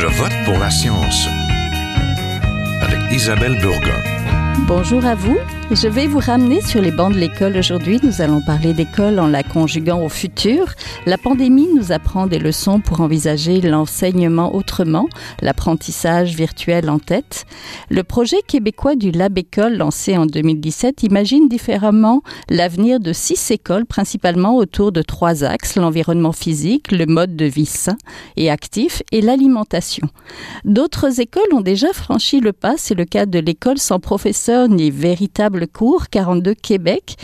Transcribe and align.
Je 0.00 0.06
vote 0.06 0.32
pour 0.44 0.56
la 0.60 0.70
science 0.70 1.26
avec 2.80 3.00
Isabelle 3.10 3.58
Burgon. 3.60 4.00
Bonjour 4.68 5.04
à 5.04 5.16
vous. 5.16 5.40
Je 5.70 5.86
vais 5.86 6.06
vous 6.06 6.18
ramener 6.18 6.62
sur 6.62 6.80
les 6.80 6.90
bancs 6.90 7.12
de 7.12 7.18
l'école 7.18 7.54
aujourd'hui. 7.58 8.00
Nous 8.02 8.22
allons 8.22 8.40
parler 8.40 8.72
d'école 8.72 9.20
en 9.20 9.26
la 9.26 9.42
conjuguant 9.42 10.02
au 10.02 10.08
futur. 10.08 10.64
La 11.04 11.18
pandémie 11.18 11.68
nous 11.74 11.92
apprend 11.92 12.26
des 12.26 12.38
leçons 12.38 12.80
pour 12.80 13.02
envisager 13.02 13.60
l'enseignement 13.60 14.54
autrement, 14.54 15.10
l'apprentissage 15.42 16.34
virtuel 16.34 16.88
en 16.88 16.98
tête. 16.98 17.44
Le 17.90 18.02
projet 18.02 18.38
québécois 18.46 18.96
du 18.96 19.10
Lab 19.10 19.36
École 19.36 19.76
lancé 19.76 20.16
en 20.16 20.24
2017 20.24 21.02
imagine 21.02 21.50
différemment 21.50 22.22
l'avenir 22.48 22.98
de 22.98 23.12
six 23.12 23.50
écoles, 23.50 23.84
principalement 23.84 24.56
autour 24.56 24.90
de 24.90 25.02
trois 25.02 25.44
axes, 25.44 25.76
l'environnement 25.76 26.32
physique, 26.32 26.92
le 26.92 27.04
mode 27.04 27.36
de 27.36 27.44
vie 27.44 27.66
sain 27.66 27.98
et 28.38 28.50
actif 28.50 29.02
et 29.12 29.20
l'alimentation. 29.20 30.08
D'autres 30.64 31.20
écoles 31.20 31.52
ont 31.52 31.60
déjà 31.60 31.92
franchi 31.92 32.40
le 32.40 32.54
pas. 32.54 32.76
C'est 32.78 32.94
le 32.94 33.04
cas 33.04 33.26
de 33.26 33.38
l'école 33.38 33.76
sans 33.76 34.00
professeur 34.00 34.68
ni 34.70 34.90
véritable 34.90 35.57
le 35.58 35.66
cours 35.66 36.08
42 36.08 36.54
Québec. 36.54 37.16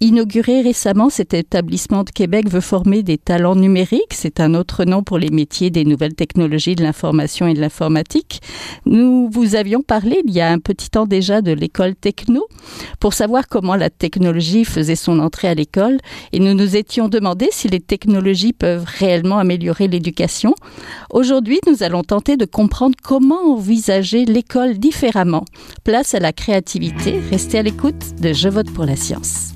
Inauguré 0.00 0.62
récemment, 0.62 1.10
cet 1.10 1.34
établissement 1.34 2.02
de 2.02 2.10
Québec 2.10 2.48
veut 2.48 2.60
former 2.60 3.02
des 3.02 3.18
talents 3.18 3.54
numériques. 3.54 4.12
C'est 4.12 4.40
un 4.40 4.54
autre 4.54 4.84
nom 4.84 5.02
pour 5.02 5.18
les 5.18 5.30
métiers 5.30 5.70
des 5.70 5.84
nouvelles 5.84 6.14
technologies 6.14 6.74
de 6.74 6.82
l'information 6.82 7.46
et 7.46 7.54
de 7.54 7.60
l'informatique. 7.60 8.40
Nous 8.86 9.28
vous 9.30 9.54
avions 9.54 9.82
parlé 9.82 10.22
il 10.26 10.32
y 10.32 10.40
a 10.40 10.50
un 10.50 10.58
petit 10.58 10.90
temps 10.90 11.06
déjà 11.06 11.42
de 11.42 11.52
l'école 11.52 11.94
techno 11.94 12.46
pour 12.98 13.14
savoir 13.14 13.46
comment 13.48 13.76
la 13.76 13.90
technologie 13.90 14.64
faisait 14.64 14.96
son 14.96 15.18
entrée 15.18 15.48
à 15.48 15.54
l'école 15.54 15.98
et 16.32 16.40
nous 16.40 16.54
nous 16.54 16.76
étions 16.76 17.08
demandé 17.08 17.48
si 17.50 17.68
les 17.68 17.80
technologies 17.80 18.52
peuvent 18.52 18.84
réellement 18.86 19.38
améliorer 19.38 19.88
l'éducation. 19.88 20.54
Aujourd'hui, 21.10 21.60
nous 21.66 21.82
allons 21.82 22.02
tenter 22.02 22.36
de 22.36 22.44
comprendre 22.44 22.96
comment 23.02 23.52
envisager 23.52 24.24
l'école 24.24 24.78
différemment. 24.78 25.44
Place 25.84 26.14
à 26.14 26.20
la 26.20 26.32
créativité. 26.32 27.20
Restez 27.30 27.58
à 27.58 27.62
l'écoute 27.62 27.73
écoute 27.74 28.20
de 28.20 28.32
Je 28.32 28.48
vote 28.48 28.70
pour 28.72 28.84
la 28.84 28.94
science. 28.94 29.54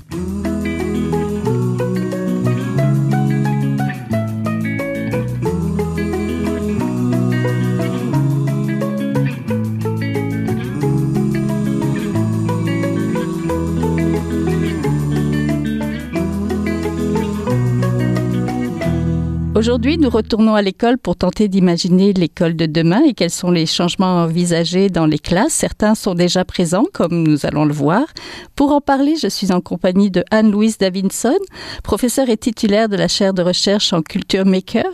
Aujourd'hui, 19.59 19.97
nous 19.97 20.09
retournons 20.09 20.55
à 20.55 20.61
l'école 20.61 20.97
pour 20.97 21.17
tenter 21.17 21.49
d'imaginer 21.49 22.13
l'école 22.13 22.55
de 22.55 22.65
demain 22.65 23.03
et 23.03 23.13
quels 23.13 23.29
sont 23.29 23.51
les 23.51 23.65
changements 23.65 24.23
envisagés 24.23 24.89
dans 24.89 25.05
les 25.05 25.19
classes. 25.19 25.51
Certains 25.51 25.95
sont 25.95 26.13
déjà 26.13 26.45
présents, 26.45 26.85
comme 26.93 27.23
nous 27.23 27.45
allons 27.45 27.65
le 27.65 27.73
voir. 27.73 28.05
Pour 28.55 28.71
en 28.71 28.79
parler, 28.79 29.17
je 29.21 29.27
suis 29.27 29.51
en 29.51 29.59
compagnie 29.59 30.11
de 30.11 30.23
Anne-Louise 30.31 30.77
Davidson, 30.77 31.37
professeure 31.83 32.29
et 32.29 32.37
titulaire 32.37 32.87
de 32.87 32.95
la 32.95 33.09
chaire 33.09 33.33
de 33.33 33.41
recherche 33.41 33.91
en 33.91 34.01
culture 34.01 34.45
maker, 34.45 34.93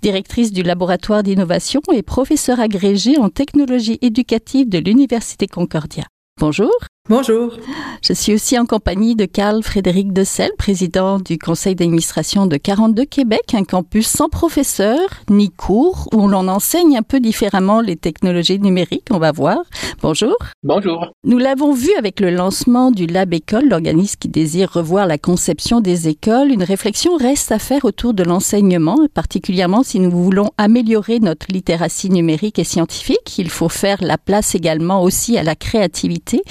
directrice 0.00 0.52
du 0.52 0.62
laboratoire 0.62 1.22
d'innovation 1.22 1.82
et 1.92 2.02
professeure 2.02 2.60
agrégée 2.60 3.18
en 3.18 3.28
technologie 3.28 3.98
éducative 4.00 4.70
de 4.70 4.78
l'Université 4.78 5.46
Concordia. 5.46 6.04
Bonjour. 6.40 6.72
Bonjour. 7.10 7.56
Je 8.02 8.12
suis 8.12 8.34
aussi 8.34 8.58
en 8.58 8.66
compagnie 8.66 9.16
de 9.16 9.24
Carl 9.24 9.62
Frédéric 9.62 10.12
Dessel, 10.12 10.50
président 10.58 11.18
du 11.18 11.38
conseil 11.38 11.74
d'administration 11.74 12.44
de 12.44 12.58
42 12.58 13.06
Québec, 13.06 13.54
un 13.54 13.64
campus 13.64 14.06
sans 14.06 14.28
professeur 14.28 14.98
ni 15.30 15.50
cours 15.50 16.10
où 16.12 16.28
l'on 16.28 16.48
enseigne 16.48 16.98
un 16.98 17.02
peu 17.02 17.18
différemment 17.18 17.80
les 17.80 17.96
technologies 17.96 18.60
numériques. 18.60 19.06
On 19.10 19.18
va 19.18 19.32
voir. 19.32 19.62
Bonjour. 20.02 20.36
Bonjour. 20.62 21.06
Nous 21.24 21.38
l'avons 21.38 21.72
vu 21.72 21.88
avec 21.98 22.20
le 22.20 22.28
lancement 22.30 22.90
du 22.90 23.06
Lab 23.06 23.32
École, 23.32 23.70
l'organisme 23.70 24.16
qui 24.20 24.28
désire 24.28 24.70
revoir 24.70 25.06
la 25.06 25.16
conception 25.16 25.80
des 25.80 26.08
écoles. 26.08 26.52
Une 26.52 26.62
réflexion 26.62 27.16
reste 27.16 27.52
à 27.52 27.58
faire 27.58 27.86
autour 27.86 28.12
de 28.12 28.22
l'enseignement, 28.22 28.98
particulièrement 29.14 29.82
si 29.82 29.98
nous 29.98 30.10
voulons 30.10 30.50
améliorer 30.58 31.20
notre 31.20 31.46
littératie 31.48 32.10
numérique 32.10 32.58
et 32.58 32.64
scientifique. 32.64 33.38
Il 33.38 33.48
faut 33.48 33.70
faire 33.70 33.98
la 34.02 34.18
place 34.18 34.54
également 34.54 35.02
aussi 35.02 35.38
à 35.38 35.42
la 35.42 35.54
créativité. 35.54 36.42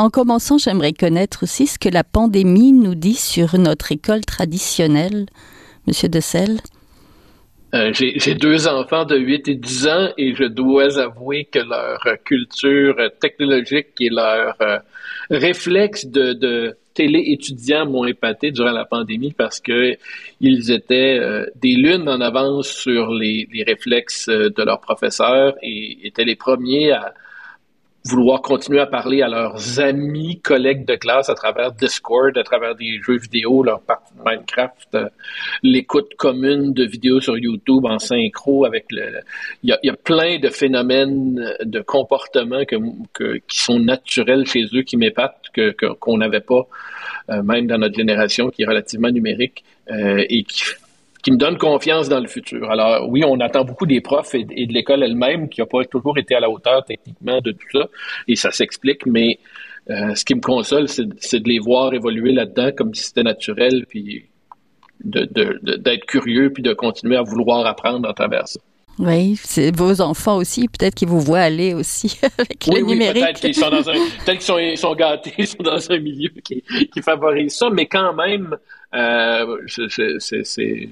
En 0.00 0.08
commençant, 0.08 0.56
j'aimerais 0.56 0.94
connaître 0.94 1.42
aussi 1.42 1.66
ce 1.66 1.78
que 1.78 1.90
la 1.90 2.04
pandémie 2.04 2.72
nous 2.72 2.94
dit 2.94 3.12
sur 3.12 3.58
notre 3.58 3.92
école 3.92 4.24
traditionnelle. 4.24 5.26
Monsieur 5.86 6.08
Dessel. 6.08 6.56
Euh, 7.74 7.92
j'ai 7.92 8.34
deux 8.34 8.66
enfants 8.66 9.04
de 9.04 9.18
8 9.18 9.48
et 9.48 9.56
10 9.56 9.88
ans 9.88 10.08
et 10.16 10.34
je 10.34 10.44
dois 10.44 10.98
avouer 10.98 11.44
que 11.44 11.58
leur 11.58 12.02
culture 12.24 12.96
technologique 13.20 13.88
et 14.00 14.08
leur 14.08 14.56
euh, 14.62 14.78
réflexe 15.28 16.06
de, 16.06 16.32
de 16.32 16.78
télé-étudiants 16.94 17.84
m'ont 17.84 18.06
épaté 18.06 18.52
durant 18.52 18.72
la 18.72 18.86
pandémie 18.86 19.34
parce 19.36 19.60
que 19.60 19.98
ils 20.40 20.70
étaient 20.70 21.18
euh, 21.20 21.44
des 21.56 21.74
lunes 21.74 22.08
en 22.08 22.22
avance 22.22 22.68
sur 22.68 23.12
les, 23.12 23.46
les 23.52 23.64
réflexes 23.64 24.30
de 24.30 24.62
leurs 24.62 24.80
professeurs 24.80 25.56
et 25.62 26.06
étaient 26.06 26.24
les 26.24 26.36
premiers 26.36 26.92
à, 26.92 27.12
vouloir 28.04 28.40
continuer 28.40 28.80
à 28.80 28.86
parler 28.86 29.22
à 29.22 29.28
leurs 29.28 29.78
amis, 29.78 30.40
collègues 30.40 30.86
de 30.86 30.94
classe 30.96 31.28
à 31.28 31.34
travers 31.34 31.72
Discord, 31.72 32.36
à 32.36 32.42
travers 32.42 32.74
des 32.74 32.98
jeux 33.02 33.18
vidéo, 33.18 33.62
leur 33.62 33.82
partie 33.82 34.14
de 34.14 34.20
Minecraft, 34.24 34.94
euh, 34.94 35.08
l'écoute 35.62 36.14
commune 36.16 36.72
de 36.72 36.84
vidéos 36.84 37.20
sur 37.20 37.36
YouTube 37.36 37.84
en 37.84 37.98
synchro 37.98 38.64
avec 38.64 38.86
le... 38.90 39.20
Il 39.62 39.76
y 39.82 39.90
a, 39.90 39.96
plein 39.96 40.38
de 40.38 40.48
phénomènes 40.48 41.54
de 41.62 41.80
comportement 41.80 42.64
que, 42.64 43.36
qui 43.46 43.58
sont 43.58 43.78
naturels 43.78 44.46
chez 44.46 44.64
eux, 44.72 44.82
qui 44.82 44.96
m'épatent, 44.96 45.46
que, 45.52 45.72
qu'on 45.94 46.16
n'avait 46.16 46.40
pas, 46.40 46.66
euh, 47.28 47.42
même 47.42 47.66
dans 47.66 47.78
notre 47.78 47.96
génération 47.96 48.48
qui 48.48 48.62
est 48.62 48.66
relativement 48.66 49.10
numérique, 49.10 49.62
euh, 49.90 50.24
et 50.28 50.44
qui 50.44 50.62
qui 51.22 51.30
me 51.32 51.36
donne 51.36 51.58
confiance 51.58 52.08
dans 52.08 52.20
le 52.20 52.26
futur. 52.26 52.70
Alors 52.70 53.08
oui, 53.08 53.22
on 53.24 53.38
attend 53.40 53.64
beaucoup 53.64 53.86
des 53.86 54.00
profs 54.00 54.34
et, 54.34 54.44
de 54.44 54.72
l'école 54.72 55.02
elle-même 55.02 55.48
qui 55.48 55.60
n'a 55.60 55.66
pas 55.66 55.84
toujours 55.84 56.18
été 56.18 56.34
à 56.34 56.40
la 56.40 56.50
hauteur 56.50 56.84
techniquement 56.84 57.40
de 57.40 57.52
tout 57.52 57.68
ça, 57.72 57.88
et 58.28 58.36
ça 58.36 58.50
s'explique, 58.50 59.06
mais 59.06 59.38
euh, 59.90 60.14
ce 60.14 60.24
qui 60.24 60.34
me 60.34 60.40
console, 60.40 60.88
c'est 60.88 61.40
de 61.40 61.48
les 61.48 61.58
voir 61.58 61.94
évoluer 61.94 62.32
là-dedans 62.32 62.70
comme 62.76 62.94
si 62.94 63.04
c'était 63.04 63.22
naturel, 63.22 63.86
puis 63.88 64.26
d'être 65.02 65.32
de, 65.32 66.04
curieux, 66.06 66.52
puis 66.52 66.62
de 66.62 66.74
continuer 66.74 67.16
à 67.16 67.22
vouloir 67.22 67.66
apprendre 67.66 68.08
à 68.08 68.12
travers 68.12 68.46
ça. 68.46 68.60
Oui, 68.98 69.34
c'est 69.42 69.74
vos 69.74 70.02
enfants 70.02 70.36
aussi, 70.36 70.68
peut-être 70.68 70.94
qu'ils 70.94 71.08
vous 71.08 71.20
voient 71.20 71.40
aller 71.40 71.72
aussi 71.72 72.18
avec 72.38 72.66
le 72.66 72.82
numérique. 72.82 73.14
Oui, 73.14 73.20
peut-être 73.22 73.40
qu'ils 73.40 73.54
sont 73.54 73.70
dans 73.70 73.88
un, 73.88 73.94
peut-être 73.94 74.38
qu'ils 74.38 74.42
sont, 74.42 74.58
ils 74.58 74.76
sont 74.76 74.94
gâtés, 74.94 75.32
ils 75.38 75.46
sont 75.46 75.62
dans 75.62 75.90
un 75.90 75.98
milieu 75.98 76.30
qui, 76.44 76.62
qui 76.92 77.00
favorise 77.00 77.54
ça, 77.54 77.70
mais 77.70 77.86
quand 77.86 78.12
même, 78.12 78.56
euh, 78.94 79.56
c'est 80.18 80.88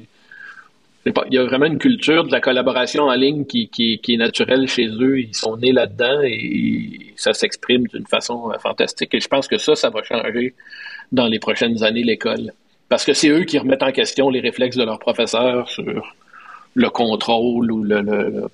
il 1.28 1.34
y 1.34 1.38
a 1.38 1.44
vraiment 1.44 1.66
une 1.66 1.78
culture 1.78 2.24
de 2.24 2.32
la 2.32 2.40
collaboration 2.40 3.04
en 3.04 3.14
ligne 3.14 3.44
qui, 3.44 3.70
est 4.08 4.16
naturelle 4.16 4.66
chez 4.68 4.88
eux. 4.88 5.20
Ils 5.20 5.34
sont 5.34 5.56
nés 5.56 5.72
là-dedans 5.72 6.20
et 6.22 7.12
ça 7.16 7.32
s'exprime 7.32 7.86
d'une 7.86 8.06
façon 8.06 8.50
euh, 8.50 8.58
fantastique. 8.58 9.14
Et 9.14 9.20
je 9.20 9.28
pense 9.28 9.48
que 9.48 9.58
ça, 9.58 9.74
ça 9.74 9.90
va 9.90 10.02
changer 10.02 10.54
dans 11.12 11.26
les 11.26 11.38
prochaines 11.38 11.82
années, 11.82 12.02
l'école. 12.02 12.52
Parce 12.88 13.04
que 13.04 13.12
c'est 13.12 13.28
eux 13.28 13.44
qui 13.44 13.58
remettent 13.58 13.82
en 13.82 13.92
question 13.92 14.30
les 14.30 14.40
réflexes 14.40 14.76
de 14.76 14.84
leurs 14.84 14.98
professeurs 14.98 15.68
sur 15.68 16.14
le 16.74 16.90
contrôle 16.90 17.70
ou 17.70 17.84
le... 17.84 18.48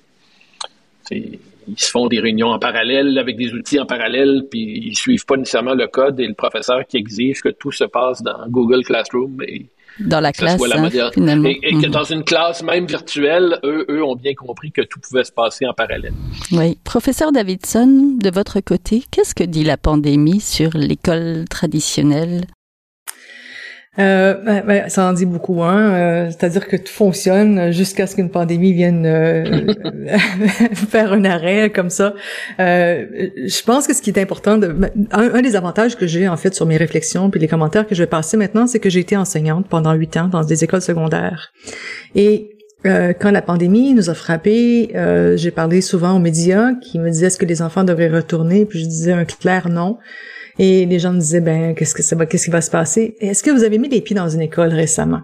ils 1.11 1.39
se 1.77 1.89
font 1.89 2.07
des 2.07 2.19
réunions 2.19 2.49
en 2.49 2.59
parallèle 2.59 3.17
avec 3.17 3.37
des 3.37 3.53
outils 3.53 3.79
en 3.79 3.85
parallèle, 3.85 4.43
puis 4.49 4.83
ils 4.87 4.95
suivent 4.95 5.25
pas 5.25 5.37
nécessairement 5.37 5.73
le 5.73 5.87
code 5.87 6.19
et 6.19 6.27
le 6.27 6.33
professeur 6.33 6.85
qui 6.85 6.97
exige 6.97 7.41
que 7.41 7.49
tout 7.49 7.71
se 7.71 7.85
passe 7.85 8.21
dans 8.21 8.47
Google 8.49 8.83
Classroom. 8.83 9.41
Dans 9.99 10.19
la 10.19 10.31
classe, 10.31 10.61
hein, 10.61 10.89
finalement. 11.13 11.49
Et, 11.49 11.59
que 11.59 11.87
mhm. 11.87 11.91
dans 11.91 12.03
une 12.03 12.23
classe 12.23 12.63
même 12.63 12.85
virtuelle, 12.85 13.59
eux, 13.63 13.85
eux 13.89 14.03
ont 14.03 14.15
bien 14.15 14.33
compris 14.33 14.71
que 14.71 14.81
tout 14.81 14.99
pouvait 14.99 15.23
se 15.23 15.31
passer 15.31 15.65
en 15.65 15.73
parallèle. 15.73 16.13
Oui. 16.51 16.77
Professeur 16.83 17.31
Davidson, 17.31 18.17
de 18.19 18.29
votre 18.29 18.59
côté, 18.59 19.03
qu'est-ce 19.11 19.35
que 19.35 19.43
dit 19.43 19.63
la 19.63 19.77
pandémie 19.77 20.41
sur 20.41 20.71
l'école 20.73 21.45
traditionnelle? 21.49 22.45
Euh, 23.97 24.33
ben, 24.33 24.63
ben, 24.65 24.89
ça 24.89 25.05
en 25.05 25.13
dit 25.13 25.25
beaucoup, 25.25 25.63
hein. 25.63 25.93
Euh, 25.93 26.25
c'est-à-dire 26.29 26.67
que 26.67 26.75
tout 26.75 26.91
fonctionne 26.91 27.71
jusqu'à 27.71 28.07
ce 28.07 28.15
qu'une 28.15 28.29
pandémie 28.29 28.73
vienne 28.73 29.05
euh, 29.05 29.73
faire 30.73 31.13
un 31.13 31.23
arrêt 31.23 31.69
comme 31.69 31.89
ça. 31.89 32.13
Euh, 32.59 33.05
je 33.45 33.63
pense 33.63 33.87
que 33.87 33.93
ce 33.93 34.01
qui 34.01 34.09
est 34.09 34.19
important, 34.19 34.57
de, 34.57 34.67
ben, 34.67 34.91
un, 35.11 35.41
des 35.41 35.55
avantages 35.55 35.95
que 35.95 36.07
j'ai 36.07 36.27
en 36.27 36.35
fait 36.35 36.53
sur 36.53 36.65
mes 36.65 36.77
réflexions 36.77 37.29
puis 37.29 37.39
les 37.39 37.47
commentaires 37.47 37.87
que 37.87 37.95
je 37.95 38.03
vais 38.03 38.07
passer 38.07 38.35
maintenant, 38.35 38.67
c'est 38.67 38.79
que 38.79 38.89
j'ai 38.89 38.99
été 38.99 39.15
enseignante 39.15 39.67
pendant 39.69 39.93
huit 39.93 40.17
ans 40.17 40.27
dans 40.27 40.43
des 40.43 40.63
écoles 40.63 40.81
secondaires. 40.81 41.53
Et 42.15 42.51
quand 42.83 43.31
la 43.31 43.41
pandémie 43.41 43.95
nous 43.95 44.11
a 44.11 44.13
frappés, 44.13 44.93
j'ai 45.37 45.49
parlé 45.49 45.81
souvent 45.81 46.15
aux 46.15 46.19
médias 46.19 46.73
qui 46.75 46.99
me 46.99 47.09
disaient 47.09 47.27
est-ce 47.27 47.39
que 47.39 47.45
les 47.45 47.63
enfants 47.63 47.83
devraient 47.83 48.09
retourner, 48.09 48.65
puis 48.65 48.79
je 48.79 48.85
disais 48.85 49.11
un 49.11 49.25
clair 49.25 49.69
non. 49.69 49.97
Et 50.57 50.85
les 50.85 50.99
gens 50.99 51.11
me 51.11 51.19
disaient, 51.19 51.41
ben, 51.41 51.75
qu'est-ce 51.75 51.93
que 51.93 52.03
ça 52.03 52.15
va, 52.15 52.25
qu'est-ce 52.25 52.45
qui 52.45 52.51
va 52.51 52.61
se 52.61 52.71
passer? 52.71 53.15
Est-ce 53.19 53.43
que 53.43 53.51
vous 53.51 53.63
avez 53.63 53.77
mis 53.77 53.89
les 53.89 54.01
pieds 54.01 54.15
dans 54.15 54.29
une 54.29 54.41
école 54.41 54.69
récemment? 54.69 55.21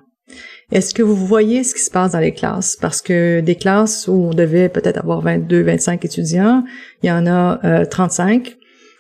Est-ce 0.71 0.93
que 0.93 1.03
vous 1.03 1.15
voyez 1.15 1.63
ce 1.63 1.73
qui 1.73 1.81
se 1.81 1.91
passe 1.91 2.13
dans 2.13 2.19
les 2.19 2.33
classes? 2.33 2.77
Parce 2.79 3.01
que 3.01 3.41
des 3.41 3.55
classes 3.55 4.07
où 4.07 4.13
on 4.13 4.33
devait 4.33 4.69
peut-être 4.69 4.97
avoir 4.97 5.21
22, 5.21 5.63
25 5.63 6.05
étudiants, 6.05 6.63
il 7.03 7.07
y 7.07 7.11
en 7.11 7.27
a 7.27 7.59
euh, 7.65 7.85
35. 7.85 8.57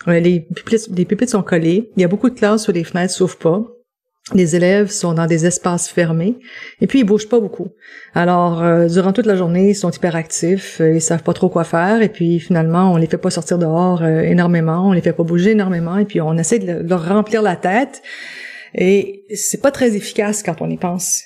Les 0.07 0.41
pupitres, 0.41 0.89
les 0.93 1.05
pupitres 1.05 1.31
sont 1.31 1.43
collés. 1.43 1.91
Il 1.95 2.01
y 2.01 2.03
a 2.03 2.07
beaucoup 2.07 2.29
de 2.29 2.35
classes 2.35 2.67
où 2.67 2.71
les 2.71 2.83
fenêtres 2.83 3.13
s'ouvrent 3.13 3.37
pas. 3.37 3.63
Les 4.33 4.55
élèves 4.55 4.89
sont 4.89 5.13
dans 5.13 5.25
des 5.25 5.45
espaces 5.45 5.89
fermés 5.89 6.37
et 6.79 6.87
puis 6.87 6.99
ils 6.99 7.03
bougent 7.03 7.27
pas 7.27 7.39
beaucoup. 7.39 7.67
Alors 8.15 8.61
euh, 8.61 8.87
durant 8.87 9.11
toute 9.11 9.25
la 9.25 9.35
journée, 9.35 9.71
ils 9.71 9.75
sont 9.75 9.91
hyperactifs, 9.91 10.79
euh, 10.79 10.95
ils 10.95 11.01
savent 11.01 11.23
pas 11.23 11.33
trop 11.33 11.49
quoi 11.49 11.63
faire 11.63 12.01
et 12.01 12.09
puis 12.09 12.39
finalement 12.39 12.93
on 12.93 12.97
les 12.97 13.07
fait 13.07 13.17
pas 13.17 13.29
sortir 13.29 13.57
dehors 13.57 14.01
euh, 14.03 14.21
énormément, 14.21 14.89
on 14.89 14.93
les 14.93 15.01
fait 15.01 15.13
pas 15.13 15.23
bouger 15.23 15.51
énormément 15.51 15.97
et 15.97 16.05
puis 16.05 16.21
on 16.21 16.37
essaie 16.37 16.59
de 16.59 16.87
leur 16.87 17.07
remplir 17.07 17.41
la 17.41 17.55
tête. 17.55 18.01
Et 18.73 19.25
c'est 19.35 19.61
pas 19.61 19.71
très 19.71 19.97
efficace 19.97 20.43
quand 20.43 20.61
on 20.61 20.69
y 20.69 20.77
pense. 20.77 21.23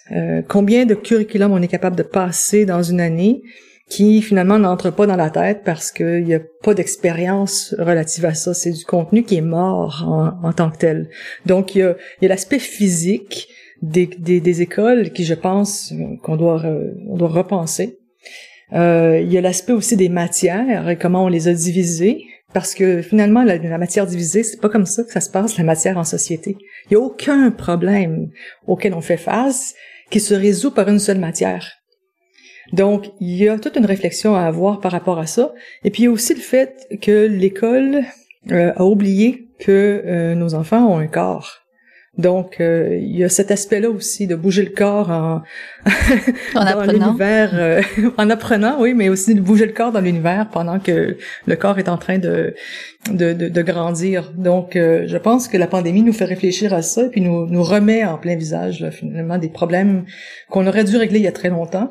combien 0.48 0.88
de 0.88 0.96
curriculum 0.96 1.52
on 1.52 1.62
est 1.62 1.68
capable 1.68 1.96
de 1.96 2.02
passer 2.02 2.66
dans 2.66 2.82
une 2.82 3.00
année? 3.00 3.44
Qui 3.90 4.22
finalement 4.22 4.58
n'entre 4.58 4.90
pas 4.90 5.06
dans 5.06 5.16
la 5.16 5.30
tête 5.30 5.62
parce 5.64 5.92
qu'il 5.92 6.24
n'y 6.24 6.34
a 6.34 6.42
pas 6.64 6.74
d'expérience 6.74 7.76
relative 7.78 8.26
à 8.26 8.34
ça. 8.34 8.54
C'est 8.54 8.72
du 8.72 8.84
contenu 8.84 9.24
qui 9.24 9.36
est 9.36 9.42
mort 9.42 10.04
en, 10.44 10.54
tant 10.54 10.72
que 10.72 10.78
tel. 10.78 11.10
Donc 11.46 11.76
il 11.76 11.80
y 11.80 11.84
a, 11.84 11.96
l'aspect 12.28 12.60
physique 12.60 13.48
des, 13.82 14.08
des, 14.08 14.62
écoles 14.62 15.12
qui, 15.12 15.24
je 15.24 15.36
pense, 15.36 15.94
qu'on 16.24 16.36
doit, 16.36 16.64
on 17.08 17.18
doit 17.18 17.30
repenser. 17.30 18.00
Euh, 18.74 19.20
il 19.22 19.32
y 19.32 19.38
a 19.38 19.42
l'aspect 19.42 19.74
aussi 19.74 19.96
des 19.96 20.10
matières 20.10 20.90
et 20.90 20.98
comment 20.98 21.26
on 21.26 21.28
les 21.28 21.48
a 21.48 21.54
divisées. 21.54 22.24
Parce 22.54 22.74
que 22.74 23.02
finalement, 23.02 23.44
la, 23.44 23.58
la 23.58 23.78
matière 23.78 24.08
divisée, 24.08 24.42
c'est 24.42 24.62
pas 24.62 24.70
comme 24.70 24.86
ça 24.86 25.04
que 25.04 25.12
ça 25.12 25.20
se 25.20 25.30
passe, 25.30 25.58
la 25.58 25.66
matière 25.66 25.98
en 25.98 26.06
société. 26.06 26.58
Il 26.90 26.94
y 26.94 26.96
a 26.96 27.00
aucun 27.00 27.52
problème 27.52 28.30
auquel 28.66 28.94
on 28.94 29.02
fait 29.02 29.18
face 29.18 29.76
qui 30.10 30.20
se 30.20 30.34
résout 30.34 30.72
par 30.72 30.88
une 30.88 31.00
seule 31.00 31.20
matière. 31.20 31.70
Donc, 32.74 33.12
il 33.20 33.36
y 33.36 33.48
a 33.48 33.60
toute 33.60 33.76
une 33.76 33.86
réflexion 33.86 34.36
à 34.36 34.42
avoir 34.42 34.80
par 34.80 34.92
rapport 34.92 35.20
à 35.20 35.26
ça. 35.26 35.54
Et 35.84 35.92
puis, 35.92 36.04
il 36.04 36.06
y 36.06 36.08
a 36.08 36.12
aussi 36.12 36.34
le 36.34 36.42
fait 36.42 36.88
que 37.02 37.26
l'école 37.26 38.04
euh, 38.52 38.74
a 38.76 38.84
oublié 38.84 39.50
que 39.60 40.02
euh, 40.06 40.36
nos 40.36 40.54
enfants 40.56 40.88
ont 40.88 40.98
un 40.98 41.08
corps. 41.08 41.62
Donc, 42.18 42.62
euh, 42.62 42.98
il 43.02 43.18
y 43.18 43.26
a 43.26 43.30
cet 43.30 43.52
aspect-là 43.52 43.90
aussi 43.90 44.26
de 44.26 44.36
bouger 44.36 44.64
le 44.64 44.70
corps 44.70 45.10
en, 45.10 45.44
en 46.56 46.66
dans 46.74 46.84
l'univers, 46.86 47.84
en 48.18 48.30
apprenant, 48.30 48.80
oui, 48.80 48.94
mais 48.94 49.10
aussi 49.10 49.36
de 49.36 49.42
bouger 49.42 49.66
le 49.66 49.74
corps 49.74 49.92
dans 49.92 50.00
l'univers 50.00 50.50
pendant 50.50 50.80
que 50.80 51.18
le 51.46 51.56
corps 51.58 51.78
est 51.78 51.90
en 51.90 51.98
train 51.98 52.18
de 52.18 52.56
de, 53.12 53.34
de, 53.34 53.50
de 53.50 53.62
grandir. 53.62 54.32
Donc, 54.36 54.76
euh, 54.76 55.04
je 55.08 55.18
pense 55.18 55.48
que 55.48 55.58
la 55.58 55.68
pandémie 55.68 56.02
nous 56.02 56.14
fait 56.14 56.26
réfléchir 56.26 56.74
à 56.74 56.82
ça 56.82 57.06
et 57.06 57.10
puis 57.10 57.22
nous, 57.22 57.46
nous 57.48 57.64
remet 57.64 58.04
en 58.04 58.18
plein 58.18 58.36
visage 58.36 58.90
finalement 58.92 59.38
des 59.38 59.50
problèmes 59.50 60.06
qu'on 60.50 60.66
aurait 60.68 60.84
dû 60.84 60.98
régler 60.98 61.20
il 61.20 61.26
y 61.26 61.28
a 61.28 61.32
très 61.32 61.50
longtemps, 61.50 61.90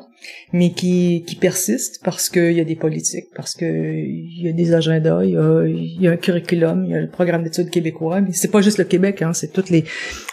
mais 0.53 0.71
qui, 0.71 1.23
qui 1.27 1.35
persistent 1.35 2.01
parce 2.03 2.29
qu'il 2.29 2.53
y 2.53 2.61
a 2.61 2.63
des 2.63 2.75
politiques, 2.75 3.27
parce 3.35 3.55
que 3.55 3.65
il 3.65 4.41
y 4.41 4.49
a 4.49 4.51
des 4.51 4.73
agendas, 4.73 5.23
il 5.23 5.31
y 5.31 5.37
a, 5.37 5.65
y 5.65 6.07
a 6.07 6.11
un 6.11 6.17
curriculum, 6.17 6.85
il 6.85 6.91
y 6.91 6.95
a 6.95 7.01
le 7.01 7.09
programme 7.09 7.43
d'études 7.43 7.69
québécois, 7.69 8.21
mais 8.21 8.31
c'est 8.31 8.51
pas 8.51 8.61
juste 8.61 8.77
le 8.77 8.85
Québec, 8.85 9.21
hein, 9.21 9.33
c'est 9.33 9.51
toutes 9.51 9.69
les, 9.69 9.85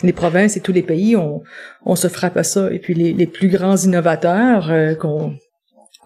les 0.03 0.13
provinces 0.13 0.57
et 0.57 0.61
tous 0.61 0.73
les 0.73 0.83
pays, 0.83 1.17
on, 1.17 1.43
on 1.85 1.97
se 1.97 2.09
frappe 2.09 2.37
à 2.37 2.45
ça. 2.45 2.73
Et 2.73 2.79
puis 2.79 2.95
les, 2.95 3.13
les 3.13 3.27
plus 3.27 3.49
grands 3.49 3.77
innovateurs 3.77 4.71
euh, 4.71 4.95
qu'on 4.95 5.35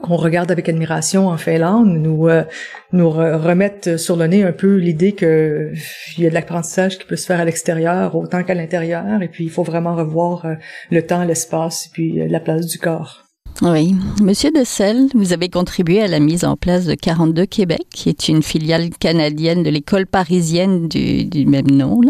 qu'on 0.02 0.16
regarde 0.16 0.50
avec 0.50 0.68
admiration 0.68 1.28
en 1.28 1.36
Finlande 1.38 1.88
nous 1.88 2.28
euh, 2.28 2.44
nous 2.92 3.10
remettent 3.10 3.96
sur 3.96 4.16
le 4.16 4.26
nez 4.26 4.42
un 4.42 4.52
peu 4.52 4.76
l'idée 4.76 5.12
que 5.12 5.72
il 6.16 6.24
y 6.24 6.26
a 6.26 6.30
de 6.30 6.34
l'apprentissage 6.34 6.98
qui 6.98 7.06
peut 7.06 7.16
se 7.16 7.26
faire 7.26 7.40
à 7.40 7.44
l'extérieur 7.44 8.14
autant 8.14 8.42
qu'à 8.42 8.54
l'intérieur 8.54 9.22
et 9.22 9.28
puis 9.28 9.44
il 9.44 9.50
faut 9.50 9.62
vraiment 9.62 9.96
revoir 9.96 10.44
euh, 10.44 10.54
le 10.90 11.02
temps, 11.02 11.24
l'espace 11.24 11.86
et 11.86 11.90
puis 11.92 12.20
euh, 12.20 12.28
la 12.28 12.40
place 12.40 12.66
du 12.66 12.78
corps. 12.78 13.25
Oui. 13.62 13.94
Monsieur 14.22 14.50
de 14.50 14.64
Selle, 14.64 15.08
vous 15.14 15.32
avez 15.32 15.48
contribué 15.48 16.02
à 16.02 16.08
la 16.08 16.20
mise 16.20 16.44
en 16.44 16.56
place 16.56 16.84
de 16.84 16.94
42 16.94 17.46
Québec, 17.46 17.86
qui 17.90 18.10
est 18.10 18.28
une 18.28 18.42
filiale 18.42 18.90
canadienne 18.90 19.62
de 19.62 19.70
l'école 19.70 20.06
parisienne 20.06 20.88
du, 20.88 21.46
même 21.46 21.70
nom, 21.70 22.00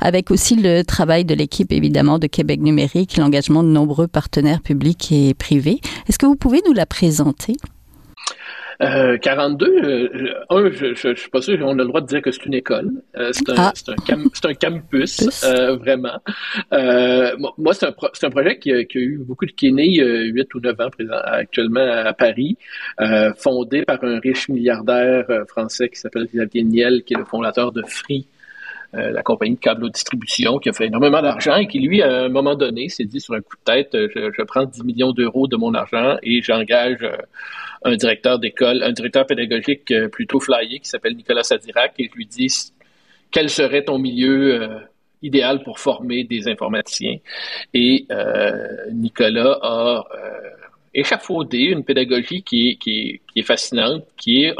avec 0.00 0.30
aussi 0.30 0.56
le 0.56 0.82
travail 0.82 1.24
de 1.24 1.34
l'équipe, 1.34 1.72
évidemment, 1.72 2.18
de 2.18 2.26
Québec 2.26 2.60
numérique, 2.60 3.16
l'engagement 3.16 3.62
de 3.62 3.68
nombreux 3.68 4.08
partenaires 4.08 4.60
publics 4.60 5.10
et 5.10 5.32
privés. 5.32 5.80
Est-ce 6.06 6.18
que 6.18 6.26
vous 6.26 6.36
pouvez 6.36 6.60
nous 6.66 6.74
la 6.74 6.84
présenter? 6.84 7.56
42, 8.80 9.66
euh, 9.66 10.08
euh, 10.14 10.44
un, 10.50 10.70
je, 10.70 10.94
je, 10.94 11.14
suis 11.14 11.30
pas 11.30 11.40
sûr 11.40 11.58
on 11.62 11.70
a 11.78 11.82
le 11.82 11.86
droit 11.86 12.00
de 12.00 12.06
dire 12.06 12.22
que 12.22 12.30
c'est 12.30 12.44
une 12.46 12.54
école. 12.54 12.90
Euh, 13.16 13.30
c'est 13.32 13.48
un, 13.50 13.54
ah. 13.56 13.72
un, 14.10 14.48
un, 14.48 14.54
campus, 14.54 15.44
vraiment. 15.78 16.18
moi, 17.58 17.74
c'est 17.74 17.86
un, 17.86 17.94
un, 18.22 18.30
projet 18.30 18.58
qui 18.58 18.72
a, 18.72 18.84
qui 18.84 18.98
a, 18.98 19.00
eu 19.00 19.18
beaucoup 19.18 19.46
de 19.46 19.52
qui 19.52 19.68
est 19.68 19.72
né 19.72 19.86
il 19.86 19.96
y 19.96 20.02
a 20.02 20.22
8 20.22 20.54
ou 20.54 20.60
9 20.60 20.80
ans 20.80 20.90
présent, 20.90 21.20
actuellement 21.24 21.86
à 21.86 22.12
Paris, 22.12 22.56
fondé 23.38 23.84
par 23.84 24.02
un 24.02 24.18
riche 24.18 24.48
milliardaire 24.48 25.26
français 25.48 25.88
qui 25.88 25.98
s'appelle 25.98 26.26
Xavier 26.32 26.64
Niel, 26.64 27.02
qui 27.04 27.14
est 27.14 27.18
le 27.18 27.24
fondateur 27.24 27.72
de 27.72 27.82
Free, 27.86 28.26
la 28.92 29.22
compagnie 29.22 29.54
de 29.54 29.60
câble 29.60 29.90
distribution 29.90 30.58
qui 30.58 30.68
a 30.68 30.72
fait 30.72 30.86
énormément 30.86 31.20
d'argent 31.20 31.56
et 31.56 31.66
qui, 31.66 31.80
lui, 31.80 32.00
à 32.02 32.24
un 32.24 32.28
moment 32.28 32.54
donné, 32.54 32.88
s'est 32.88 33.04
dit 33.04 33.20
sur 33.20 33.34
un 33.34 33.40
coup 33.40 33.56
de 33.56 33.72
tête, 33.72 33.90
je, 33.92 34.30
je 34.36 34.42
prends 34.42 34.64
10 34.64 34.84
millions 34.84 35.12
d'euros 35.12 35.48
de 35.48 35.56
mon 35.56 35.74
argent 35.74 36.16
et 36.22 36.42
j'engage 36.42 37.04
un 37.84 37.96
directeur 37.96 38.38
d'école, 38.38 38.82
un 38.82 38.92
directeur 38.92 39.26
pédagogique 39.26 39.90
euh, 39.90 40.08
plutôt 40.08 40.40
flyé 40.40 40.80
qui 40.80 40.88
s'appelle 40.88 41.14
Nicolas 41.14 41.42
Sadirac 41.42 41.94
et 41.98 42.10
lui 42.14 42.26
dis 42.26 42.72
quel 43.30 43.50
serait 43.50 43.84
ton 43.84 43.98
milieu 43.98 44.62
euh, 44.62 44.78
idéal 45.22 45.62
pour 45.62 45.78
former 45.78 46.24
des 46.24 46.48
informaticiens? 46.48 47.18
Et 47.74 48.06
euh, 48.10 48.90
Nicolas 48.92 49.58
a 49.62 50.04
échafaudé 50.94 51.58
une 51.58 51.84
pédagogie 51.84 52.42
qui 52.42 52.78
est, 53.34 53.42
fascinante, 53.42 54.06
qui 54.16 54.44
est 54.44 54.54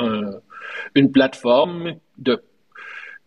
une 0.96 1.12
plateforme 1.12 1.94
de 2.18 2.42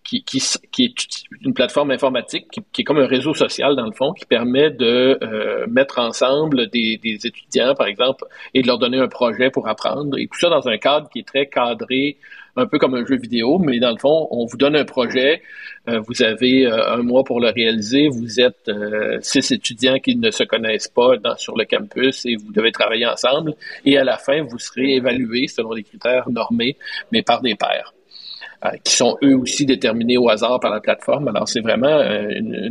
qui, 0.07 0.23
qui, 0.23 0.41
qui, 0.71 0.85
est 0.85 0.95
une 1.41 1.53
plateforme 1.53 1.91
informatique 1.91 2.47
qui, 2.49 2.61
qui, 2.71 2.81
est 2.81 2.85
comme 2.85 2.97
un 2.97 3.07
réseau 3.07 3.33
social 3.33 3.75
dans 3.75 3.85
le 3.85 3.91
fond, 3.91 4.13
qui 4.13 4.25
permet 4.25 4.71
de 4.71 5.19
euh, 5.21 5.67
mettre 5.67 5.99
ensemble 5.99 6.69
des, 6.69 6.97
des, 6.97 7.27
étudiants, 7.27 7.75
par 7.75 7.87
exemple, 7.87 8.23
et 8.53 8.61
de 8.61 8.67
leur 8.67 8.79
donner 8.79 8.99
un 8.99 9.09
projet 9.09 9.49
pour 9.49 9.67
apprendre. 9.67 10.17
Et 10.17 10.27
tout 10.27 10.39
ça 10.39 10.49
dans 10.49 10.67
un 10.67 10.77
cadre 10.77 11.09
qui 11.09 11.19
est 11.19 11.27
très 11.27 11.47
cadré, 11.47 12.17
un 12.55 12.65
peu 12.65 12.79
comme 12.79 12.95
un 12.95 13.05
jeu 13.05 13.17
vidéo, 13.17 13.59
mais 13.59 13.79
dans 13.79 13.91
le 13.91 13.97
fond, 13.97 14.29
on 14.31 14.45
vous 14.45 14.57
donne 14.57 14.77
un 14.77 14.85
projet, 14.85 15.41
euh, 15.89 15.99
vous 15.99 16.23
avez 16.23 16.65
euh, 16.65 16.93
un 16.93 17.03
mois 17.03 17.25
pour 17.25 17.41
le 17.41 17.49
réaliser, 17.49 18.07
vous 18.07 18.39
êtes 18.39 18.71
six 19.21 19.51
étudiants 19.51 19.99
qui 19.99 20.15
ne 20.15 20.31
se 20.31 20.43
connaissent 20.43 20.87
pas 20.87 21.17
dans, 21.17 21.35
sur 21.35 21.57
le 21.57 21.65
campus 21.65 22.25
et 22.25 22.37
vous 22.37 22.51
devez 22.53 22.71
travailler 22.71 23.05
ensemble. 23.05 23.55
Et 23.85 23.97
à 23.97 24.05
la 24.05 24.17
fin, 24.17 24.41
vous 24.41 24.57
serez 24.57 24.95
évalués 24.95 25.47
selon 25.47 25.73
des 25.73 25.83
critères 25.83 26.29
normés, 26.29 26.77
mais 27.11 27.23
par 27.23 27.41
des 27.41 27.55
pairs. 27.55 27.93
Euh, 28.65 28.71
qui 28.83 28.95
sont 28.95 29.17
eux 29.23 29.35
aussi 29.35 29.67
déterminés 29.67 30.17
au 30.17 30.29
hasard 30.29 30.59
par 30.59 30.71
la 30.71 30.79
plateforme. 30.79 31.27
Alors, 31.27 31.47
c'est 31.47 31.59
vraiment 31.59 31.87
euh, 31.89 32.69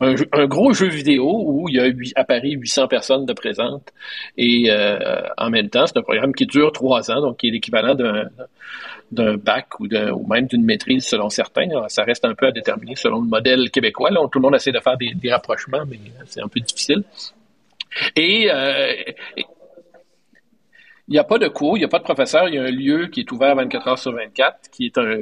un, 0.00 0.46
gros 0.46 0.72
jeu 0.72 0.88
vidéo 0.88 1.42
où 1.44 1.68
il 1.68 1.74
y 1.74 1.80
a 1.80 1.84
à 2.18 2.24
Paris 2.24 2.52
800 2.52 2.88
personnes 2.88 3.26
de 3.26 3.34
présentes. 3.34 3.92
Et 4.38 4.70
euh, 4.70 5.20
en 5.36 5.50
même 5.50 5.68
temps, 5.68 5.86
c'est 5.86 5.98
un 5.98 6.02
programme 6.02 6.32
qui 6.32 6.46
dure 6.46 6.72
trois 6.72 7.10
ans, 7.10 7.20
donc 7.20 7.36
qui 7.36 7.48
est 7.48 7.50
l'équivalent 7.50 7.94
d'un 7.94 9.36
bac 9.36 9.78
ou, 9.80 9.84
ou 9.84 10.26
même 10.26 10.46
d'une 10.46 10.64
maîtrise 10.64 11.04
selon 11.04 11.28
certains. 11.28 11.68
ça 11.88 12.04
reste 12.04 12.24
un 12.24 12.34
peu 12.34 12.46
à 12.46 12.52
déterminer 12.52 12.96
selon 12.96 13.20
le 13.20 13.28
modèle 13.28 13.70
québécois. 13.70 14.10
Là, 14.10 14.20
tout 14.32 14.38
le 14.38 14.44
monde 14.44 14.54
essaie 14.54 14.72
de 14.72 14.80
faire 14.80 14.96
des, 14.96 15.30
rapprochements, 15.30 15.84
mais 15.86 15.98
c'est 16.24 16.40
un 16.40 16.48
peu 16.48 16.60
difficile. 16.60 17.04
Et, 18.16 18.48
il 21.08 21.12
n'y 21.12 21.18
a 21.18 21.24
pas 21.24 21.38
de 21.38 21.46
cours, 21.46 21.76
il 21.76 21.80
n'y 21.80 21.84
a 21.84 21.88
pas 21.88 22.00
de 22.00 22.04
professeur, 22.04 22.48
il 22.48 22.56
y 22.56 22.58
a 22.58 22.64
un 22.64 22.70
lieu 22.70 23.06
qui 23.06 23.20
est 23.20 23.30
ouvert 23.30 23.54
24 23.54 23.88
heures 23.88 23.98
sur 23.98 24.12
24, 24.12 24.70
qui 24.72 24.86
est 24.86 24.98
un, 24.98 25.16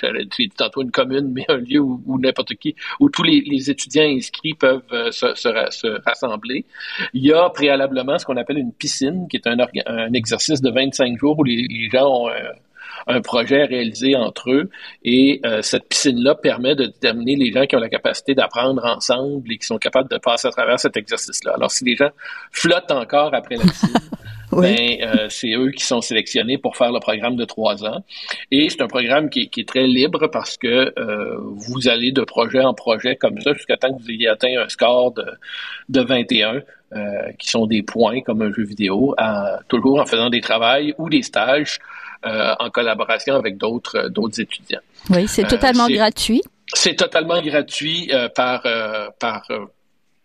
j'allais 0.00 0.26
dire 0.26 0.48
tantôt 0.54 0.82
une 0.82 0.90
commune, 0.90 1.32
mais 1.32 1.46
un 1.48 1.56
lieu 1.56 1.80
où, 1.80 2.18
n'importe 2.18 2.54
qui, 2.56 2.74
où 3.00 3.08
tous 3.08 3.22
les, 3.22 3.70
étudiants 3.70 4.04
inscrits 4.04 4.54
peuvent 4.54 4.82
euh, 4.92 5.10
se, 5.10 5.34
se, 5.34 6.02
rassembler. 6.04 6.66
Il 7.14 7.24
y 7.24 7.32
a 7.32 7.48
préalablement 7.48 8.18
ce 8.18 8.26
qu'on 8.26 8.36
appelle 8.36 8.58
une 8.58 8.72
piscine, 8.72 9.26
qui 9.28 9.36
est 9.36 9.46
un, 9.46 10.12
exercice 10.12 10.60
de 10.60 10.70
25 10.70 11.16
jours 11.18 11.38
où 11.38 11.44
les, 11.44 11.88
gens 11.90 12.24
ont 12.24 12.28
un, 12.28 12.52
projet 13.20 13.64
réalisé 13.64 14.16
entre 14.16 14.50
eux 14.50 14.70
et 15.04 15.40
euh, 15.44 15.62
cette 15.62 15.88
piscine-là 15.88 16.34
permet 16.34 16.74
de 16.74 16.86
déterminer 16.86 17.36
les 17.36 17.52
gens 17.52 17.66
qui 17.66 17.76
ont 17.76 17.80
la 17.80 17.88
capacité 17.88 18.34
d'apprendre 18.34 18.84
ensemble 18.84 19.52
et 19.52 19.58
qui 19.58 19.66
sont 19.66 19.78
capables 19.78 20.08
de 20.08 20.18
passer 20.18 20.48
à 20.48 20.50
travers 20.50 20.78
cet 20.78 20.96
exercice-là. 20.96 21.52
Alors 21.54 21.70
si 21.70 21.84
les 21.84 21.96
gens 21.96 22.10
flottent 22.50 22.90
encore 22.90 23.34
après 23.34 23.56
la 23.56 23.64
piscine, 23.64 23.90
ben, 24.52 24.96
euh, 25.00 25.26
c'est 25.28 25.52
eux 25.54 25.70
qui 25.70 25.84
sont 25.84 26.00
sélectionnés 26.00 26.58
pour 26.58 26.76
faire 26.76 26.92
le 26.92 27.00
programme 27.00 27.36
de 27.36 27.44
trois 27.44 27.84
ans. 27.84 28.04
Et 28.50 28.68
c'est 28.68 28.82
un 28.82 28.88
programme 28.88 29.30
qui, 29.30 29.48
qui, 29.48 29.60
est 29.60 29.68
très 29.68 29.86
libre 29.86 30.28
parce 30.28 30.56
que 30.56 30.92
euh, 30.98 31.38
vous 31.56 31.88
allez 31.88 32.12
de 32.12 32.22
projet 32.22 32.60
en 32.60 32.74
projet 32.74 33.16
comme 33.16 33.40
ça 33.40 33.52
jusqu'à 33.54 33.76
temps 33.76 33.96
que 33.96 34.02
vous 34.02 34.10
ayez 34.10 34.28
atteint 34.28 34.54
un 34.58 34.68
score 34.68 35.12
de, 35.12 35.24
de 35.88 36.00
21, 36.02 36.62
euh, 36.94 37.32
qui 37.38 37.48
sont 37.48 37.66
des 37.66 37.82
points 37.82 38.20
comme 38.20 38.42
un 38.42 38.52
jeu 38.52 38.64
vidéo, 38.64 39.14
à, 39.16 39.60
toujours 39.68 39.98
en 39.98 40.04
faisant 40.04 40.28
des 40.28 40.42
travails 40.42 40.94
ou 40.98 41.08
des 41.08 41.22
stages 41.22 41.78
euh, 42.26 42.54
en 42.58 42.70
collaboration 42.70 43.34
avec 43.34 43.56
d'autres 43.56 44.08
d'autres 44.08 44.40
étudiants. 44.40 44.80
Oui, 45.10 45.26
c'est 45.28 45.46
totalement 45.46 45.88
gratuit. 45.88 46.42
C'est 46.74 46.96
totalement 46.96 47.40
gratuit 47.42 48.10
par 48.34 48.62
par 49.18 49.46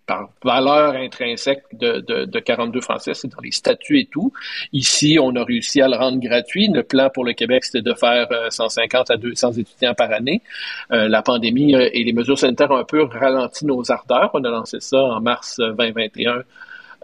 par 0.05 0.29
valeur 0.41 0.93
intrinsèque 0.95 1.63
de, 1.73 1.99
de, 1.99 2.23
de 2.23 2.39
42 2.39 2.79
français, 2.79 3.13
c'est 3.13 3.27
dans 3.27 3.41
les 3.43 3.51
statuts 3.51 3.99
et 3.99 4.05
tout. 4.05 4.31
Ici, 4.71 5.17
on 5.21 5.35
a 5.35 5.43
réussi 5.43 5.81
à 5.81 5.89
le 5.89 5.97
rendre 5.97 6.21
gratuit. 6.21 6.69
Le 6.73 6.83
plan 6.83 7.09
pour 7.13 7.25
le 7.25 7.33
Québec, 7.33 7.65
c'était 7.65 7.81
de 7.81 7.93
faire 7.93 8.29
150 8.49 9.11
à 9.11 9.17
200 9.17 9.51
étudiants 9.53 9.93
par 9.93 10.09
année. 10.13 10.41
la 10.89 11.21
pandémie 11.21 11.75
et 11.75 12.05
les 12.05 12.13
mesures 12.13 12.39
sanitaires 12.39 12.71
ont 12.71 12.77
un 12.77 12.85
peu 12.85 13.03
ralenti 13.03 13.65
nos 13.65 13.91
ardeurs. 13.91 14.31
On 14.33 14.43
a 14.45 14.49
lancé 14.49 14.79
ça 14.79 14.97
en 14.97 15.19
mars 15.19 15.59
2021 15.59 16.31
euh, 16.31 16.43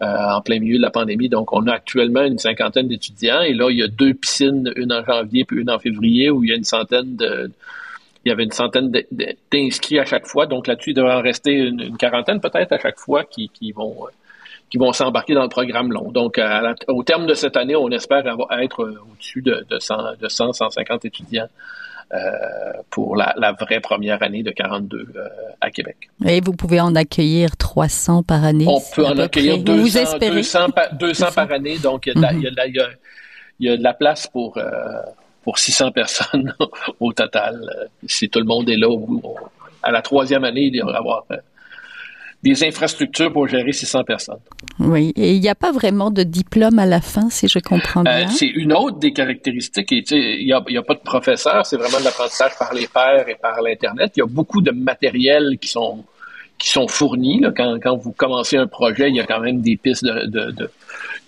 en 0.00 0.40
plein 0.40 0.58
milieu 0.58 0.76
de 0.76 0.82
la 0.82 0.90
pandémie. 0.90 1.28
Donc, 1.28 1.52
on 1.52 1.66
a 1.66 1.72
actuellement 1.72 2.22
une 2.22 2.38
cinquantaine 2.38 2.88
d'étudiants 2.88 3.42
et 3.42 3.54
là, 3.54 3.70
il 3.70 3.78
y 3.78 3.82
a 3.82 3.88
deux 3.88 4.14
piscines, 4.14 4.72
une 4.76 4.92
en 4.92 5.04
janvier 5.04 5.44
puis 5.44 5.60
une 5.60 5.70
en 5.70 5.78
février, 5.78 6.30
où 6.30 6.44
il 6.44 6.50
y 6.50 6.52
a 6.52 6.56
une 6.56 6.64
centaine 6.64 7.16
de, 7.16 7.50
il 8.24 8.30
y 8.30 8.32
avait 8.32 8.44
une 8.44 8.52
centaine 8.52 8.90
d'inscrits 9.52 9.98
à 9.98 10.04
chaque 10.04 10.26
fois. 10.26 10.46
Donc 10.46 10.66
là-dessus, 10.66 10.90
il 10.90 10.94
devrait 10.94 11.14
en 11.14 11.22
rester 11.22 11.52
une, 11.52 11.96
quarantaine 11.96 12.40
peut-être 12.40 12.72
à 12.72 12.78
chaque 12.78 12.98
fois 12.98 13.24
qui, 13.24 13.50
vont 13.72 13.94
qui 14.70 14.78
vont 14.78 14.92
s'embarquer 14.92 15.34
dans 15.34 15.42
le 15.42 15.48
programme 15.48 15.92
long. 15.92 16.10
Donc, 16.10 16.40
au 16.88 17.02
terme 17.02 17.26
de 17.26 17.34
cette 17.34 17.56
année, 17.56 17.76
on 17.76 17.90
espère 17.90 18.24
être 18.60 18.84
au-dessus 18.84 19.42
de, 19.42 19.64
de, 19.68 19.78
100, 19.78 20.16
de 20.20 20.28
100, 20.28 20.54
150 20.54 21.04
étudiants 21.04 21.44
euh, 21.44 21.48
pour 22.90 23.16
la, 23.16 23.52
vraie 23.58 23.80
première 23.80 24.22
année 24.22 24.42
de 24.42 24.50
42 24.50 25.08
euh, 25.16 25.28
à 25.60 25.70
Québec. 25.70 25.96
Et 26.26 26.40
vous 26.40 26.52
pouvez 26.52 26.80
en 26.80 26.94
accueillir 26.94 27.56
300 27.56 28.22
par 28.22 28.44
année. 28.44 28.66
On 28.68 28.80
peut 28.94 29.04
en 29.04 29.18
accueillir 29.18 29.58
200, 29.58 30.18
200, 30.20 30.66
200, 30.92 31.26
par 31.34 31.50
année, 31.50 31.78
donc 31.78 32.06
il 32.06 32.10
y, 32.10 32.12
a 32.12 32.50
de 32.50 32.56
la, 32.56 32.66
il 33.58 33.66
y 33.66 33.68
a 33.68 33.76
de 33.76 33.82
la 33.82 33.94
place 33.94 34.26
pour, 34.26 34.58
euh, 34.58 34.62
pour 35.42 35.58
600 35.58 35.92
personnes 35.92 36.54
au 37.00 37.12
total. 37.12 37.88
Si 38.06 38.28
tout 38.28 38.38
le 38.38 38.46
monde 38.46 38.68
est 38.68 38.76
là, 38.76 38.88
à 39.82 39.90
la 39.90 40.02
troisième 40.02 40.44
année, 40.44 40.66
il 40.72 40.76
y 40.76 40.80
avoir 40.80 41.24
des 42.44 42.62
infrastructures 42.62 43.32
pour 43.32 43.48
gérer 43.48 43.72
600 43.72 44.04
personnes. 44.04 44.38
Oui, 44.78 45.14
et 45.16 45.32
il 45.32 45.40
n'y 45.40 45.48
a 45.48 45.54
pas 45.54 45.72
vraiment 45.72 46.10
de 46.10 46.22
diplôme 46.22 46.78
à 46.78 46.84
la 46.84 47.00
fin, 47.00 47.30
si 47.30 47.48
je 47.48 47.58
comprends 47.58 48.02
euh, 48.02 48.24
bien? 48.24 48.28
c'est 48.28 48.46
une 48.46 48.74
autre 48.74 48.98
des 48.98 49.14
caractéristiques. 49.14 49.90
Il 49.90 50.44
n'y 50.44 50.52
a, 50.52 50.58
a, 50.58 50.82
pas 50.82 50.94
de 50.94 51.00
professeur, 51.00 51.64
c'est 51.64 51.78
vraiment 51.78 51.98
de 51.98 52.04
l'apprentissage 52.04 52.52
par 52.58 52.74
les 52.74 52.86
pairs 52.86 53.26
et 53.30 53.36
par 53.36 53.62
l'Internet. 53.62 54.12
Il 54.16 54.20
y 54.20 54.22
a 54.22 54.26
beaucoup 54.26 54.60
de 54.60 54.70
matériel 54.70 55.56
qui 55.58 55.68
sont 55.68 56.04
qui 56.56 56.68
sont 56.68 56.86
fournis. 56.86 57.40
Là. 57.40 57.50
Quand, 57.56 57.78
quand 57.82 57.96
vous 57.96 58.12
commencez 58.12 58.56
un 58.56 58.68
projet, 58.68 59.08
il 59.08 59.16
y 59.16 59.20
a 59.20 59.26
quand 59.26 59.40
même 59.40 59.60
des 59.60 59.76
pistes 59.76 60.04
de, 60.04 60.26
de, 60.26 60.50
de 60.52 60.70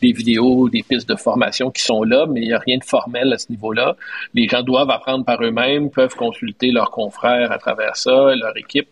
des 0.02 0.12
vidéos, 0.12 0.68
des 0.68 0.82
pistes 0.82 1.08
de 1.08 1.16
formation 1.16 1.70
qui 1.70 1.82
sont 1.82 2.02
là, 2.02 2.26
mais 2.28 2.42
il 2.42 2.48
n'y 2.48 2.52
a 2.52 2.58
rien 2.58 2.76
de 2.76 2.84
formel 2.84 3.32
à 3.32 3.38
ce 3.38 3.50
niveau-là. 3.50 3.96
Les 4.34 4.46
gens 4.46 4.62
doivent 4.62 4.90
apprendre 4.90 5.24
par 5.24 5.42
eux-mêmes, 5.42 5.90
peuvent 5.90 6.14
consulter 6.14 6.70
leurs 6.70 6.90
confrères 6.90 7.50
à 7.50 7.58
travers 7.58 7.96
ça, 7.96 8.34
leur 8.36 8.56
équipe 8.56 8.88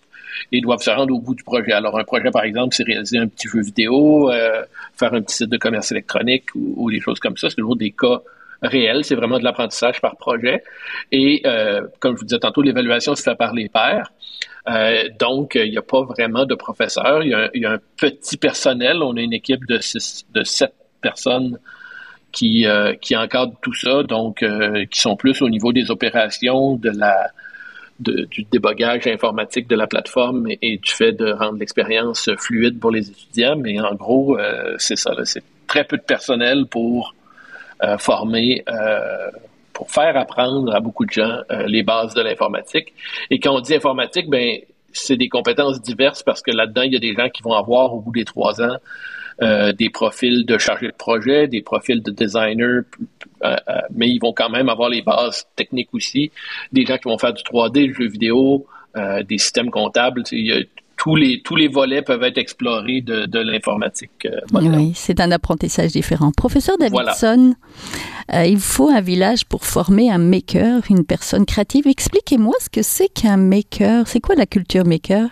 et 0.53 0.61
doivent 0.61 0.83
se 0.83 0.91
rendre 0.91 1.15
au 1.15 1.21
bout 1.21 1.35
du 1.35 1.45
projet. 1.45 1.73
Alors, 1.73 1.99
un 1.99 2.05
projet, 2.05 2.31
par 2.31 2.45
exemple, 2.45 2.75
c'est 2.75 2.85
réaliser 2.85 3.19
un 3.19 3.29
petit 3.29 3.49
jeu 3.49 3.61
vidéo, 3.61 4.31
euh, 4.31 4.63
faire 4.97 5.15
un 5.15 5.23
petit 5.23 5.37
site 5.37 5.51
de 5.51 5.57
commerce 5.57 5.93
électronique 5.93 6.47
ou, 6.55 6.91
des 6.91 7.01
choses 7.01 7.21
comme 7.21 7.37
ça. 7.37 7.51
C'est 7.51 7.57
toujours 7.57 7.77
des 7.77 7.91
cas 7.91 8.21
réels. 8.63 9.05
C'est 9.05 9.15
vraiment 9.15 9.39
de 9.39 9.45
l'apprentissage 9.45 10.01
par 10.01 10.17
projet. 10.17 10.63
Et 11.13 11.43
euh, 11.47 11.83
comme 12.01 12.15
je 12.15 12.21
vous 12.21 12.27
disais 12.27 12.39
tantôt, 12.39 12.63
l'évaluation 12.63 13.15
se 13.15 13.23
fait 13.23 13.35
par 13.35 13.53
les 13.53 13.69
pairs. 13.69 14.11
Euh, 14.69 15.09
donc, 15.19 15.55
il 15.57 15.71
n'y 15.71 15.79
a 15.79 15.83
pas 15.83 16.03
vraiment 16.03 16.47
de 16.47 16.55
professeur. 16.55 17.23
Il 17.23 17.31
y, 17.55 17.65
a 17.67 17.73
un, 17.73 17.79
petit 17.97 18.37
personnel. 18.37 19.03
On 19.03 19.17
a 19.17 19.21
une 19.21 19.33
équipe 19.35 19.67
de, 19.67 19.79
six, 19.79 20.25
de 20.33 20.43
sept 20.43 20.73
personnes 21.01 21.59
qui, 22.33 22.67
qui 23.01 23.17
encadrent 23.17 23.55
tout 23.63 23.75
ça, 23.75 24.03
donc 24.03 24.45
qui 24.91 25.01
sont 25.01 25.15
plus 25.15 25.41
au 25.43 25.49
niveau 25.49 25.73
des 25.73 25.91
opérations, 25.93 26.75
de 26.75 26.91
la 26.91 27.31
du 28.01 28.45
débogage 28.51 29.07
informatique 29.07 29.69
de 29.69 29.77
la 29.77 29.87
plateforme 29.87 30.49
et, 30.61 30.79
du 30.79 30.91
fait 30.91 31.13
de 31.13 31.33
rendre 31.33 31.59
l'expérience 31.59 32.29
fluide 32.39 32.81
pour 32.81 32.91
les 32.91 33.09
étudiants. 33.09 33.57
Mais 33.57 33.81
en 33.81 33.95
gros, 33.95 34.39
euh, 34.39 34.75
c'est 34.79 34.97
ça. 34.97 35.13
C'est 35.25 35.45
très 35.67 35.85
peu 35.85 35.97
de 35.97 36.03
personnel 36.03 36.67
pour 36.67 37.15
euh, 37.83 37.97
former, 37.99 38.65
euh, 38.69 39.31
pour 39.73 39.91
faire 39.91 40.17
apprendre 40.17 40.75
à 40.75 40.81
beaucoup 40.81 41.05
de 41.05 41.11
gens 41.11 41.41
les 41.67 41.83
bases 41.83 42.15
de 42.15 42.23
l'informatique. 42.23 42.93
Et 43.31 43.39
quand 43.39 43.55
on 43.55 43.61
dit 43.61 43.75
informatique, 43.75 44.29
ben 44.29 44.59
c'est 44.93 45.17
des 45.17 45.29
compétences 45.29 45.83
diverses 45.83 46.23
parce 46.23 46.41
que 46.41 46.53
là-dedans, 46.53 46.83
il 46.83 46.93
y 46.93 46.97
a 46.97 47.01
des 47.01 47.15
gens 47.15 47.29
qui 47.29 47.43
vont 47.43 47.55
avoir 47.55 47.95
au 47.95 48.01
bout 48.01 48.13
des 48.13 48.25
trois 48.25 48.63
ans 48.63 48.77
euh, 49.43 49.73
des 49.73 49.91
profils 49.91 50.47
de 50.47 50.59
chargé 50.59 50.87
de 50.87 50.93
projet, 50.93 51.49
des 51.49 51.61
profils 51.61 52.01
de 52.01 52.11
designer, 52.13 52.83
euh, 53.43 53.57
euh, 53.69 53.81
mais 53.93 54.09
ils 54.09 54.21
vont 54.21 54.33
quand 54.33 54.49
même 54.49 54.69
avoir 54.69 54.89
les 54.89 55.03
bases 55.03 55.47
techniques 55.57 55.89
aussi. 55.93 56.31
Des 56.73 56.87
gens 56.87 56.97
qui 56.99 57.09
vont 57.09 57.19
faire 57.19 57.33
du 57.33 57.43
3D, 57.43 57.87
du 57.87 57.95
jeu 57.95 58.09
vidéo, 58.09 58.67
des 58.97 59.39
systèmes 59.39 59.71
comptables. 59.71 60.23
tous 60.97 61.17
les, 61.17 61.43
tous 61.43 61.57
les 61.57 61.67
volets 61.67 62.03
peuvent 62.03 62.23
être 62.23 62.39
explorés 62.39 63.01
de, 63.01 63.27
de 63.27 63.41
l'informatique. 63.41 64.29
oui, 64.53 64.93
c'est 64.95 65.19
un 65.19 65.33
apprentissage 65.33 65.91
différent. 65.91 66.31
Professeur 66.31 66.79
Davidson, 66.79 67.57
il 68.33 68.61
faut 68.61 68.89
un 68.89 69.01
village 69.01 69.47
pour 69.47 69.65
former 69.65 70.13
un 70.13 70.19
maker, 70.19 70.83
une 70.91 71.05
personne 71.05 71.45
créative. 71.45 71.89
Expliquez-moi 71.89 72.55
ce 72.61 72.71
que 72.71 72.83
c'est 72.83 73.09
qu'un 73.09 73.37
maker. 73.37 74.07
C'est 74.07 74.21
quoi 74.21 74.37
la 74.37 74.47
culture 74.47 74.87
maker? 74.87 75.29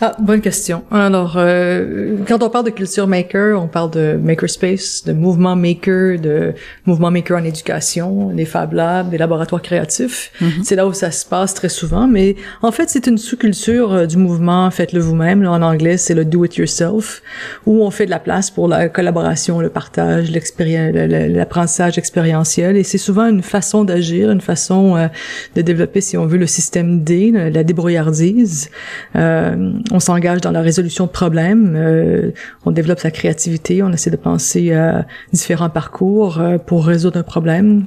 Ah, 0.00 0.14
bonne 0.18 0.40
question. 0.40 0.84
Alors, 0.90 1.34
euh, 1.36 2.16
quand 2.26 2.42
on 2.42 2.50
parle 2.50 2.66
de 2.66 2.70
culture 2.70 3.06
maker, 3.06 3.60
on 3.60 3.68
parle 3.68 3.90
de 3.90 4.18
makerspace, 4.22 5.04
de 5.04 5.12
mouvement 5.12 5.56
maker, 5.56 6.18
de 6.18 6.54
mouvement 6.86 7.10
maker 7.10 7.38
en 7.38 7.44
éducation, 7.44 8.30
des 8.32 8.44
Fab 8.44 8.72
Labs, 8.72 9.10
des 9.10 9.18
laboratoires 9.18 9.62
créatifs. 9.62 10.30
Mm-hmm. 10.40 10.62
C'est 10.64 10.76
là 10.76 10.86
où 10.86 10.92
ça 10.92 11.10
se 11.10 11.26
passe 11.26 11.54
très 11.54 11.68
souvent, 11.68 12.06
mais 12.06 12.36
en 12.62 12.72
fait, 12.72 12.88
c'est 12.88 13.06
une 13.06 13.18
sous-culture 13.18 13.92
euh, 13.92 14.06
du 14.06 14.16
mouvement 14.16 14.70
Faites-le 14.70 15.00
vous-même. 15.00 15.46
En 15.46 15.62
anglais, 15.62 15.96
c'est 15.96 16.14
le 16.14 16.24
Do 16.24 16.44
It 16.44 16.56
Yourself, 16.56 17.22
où 17.66 17.82
on 17.82 17.90
fait 17.90 18.06
de 18.06 18.10
la 18.10 18.18
place 18.18 18.50
pour 18.50 18.68
la 18.68 18.88
collaboration, 18.88 19.60
le 19.60 19.68
partage, 19.68 20.30
l'apprentissage 20.30 21.98
expérientiel, 21.98 22.76
et 22.76 22.84
c'est 22.84 22.98
souvent 22.98 23.26
une 23.28 23.42
façon 23.42 23.84
d'agir, 23.84 24.30
une 24.30 24.40
façon 24.40 24.96
euh, 24.96 25.08
de 25.56 25.62
développer, 25.62 26.00
si 26.00 26.16
on 26.16 26.26
veut, 26.26 26.38
le 26.38 26.46
système 26.46 27.02
D, 27.02 27.32
la 27.32 27.64
débrouillardise. 27.64 28.70
Euh, 29.16 29.56
euh, 29.58 29.72
on 29.90 30.00
s'engage 30.00 30.40
dans 30.40 30.50
la 30.50 30.60
résolution 30.60 31.06
de 31.06 31.10
problèmes, 31.10 31.74
euh, 31.76 32.30
on 32.64 32.70
développe 32.70 33.00
sa 33.00 33.10
créativité, 33.10 33.82
on 33.82 33.92
essaie 33.92 34.10
de 34.10 34.16
penser 34.16 34.72
à 34.72 35.06
différents 35.32 35.70
parcours 35.70 36.40
euh, 36.40 36.58
pour 36.58 36.86
résoudre 36.86 37.18
un 37.18 37.22
problème. 37.22 37.84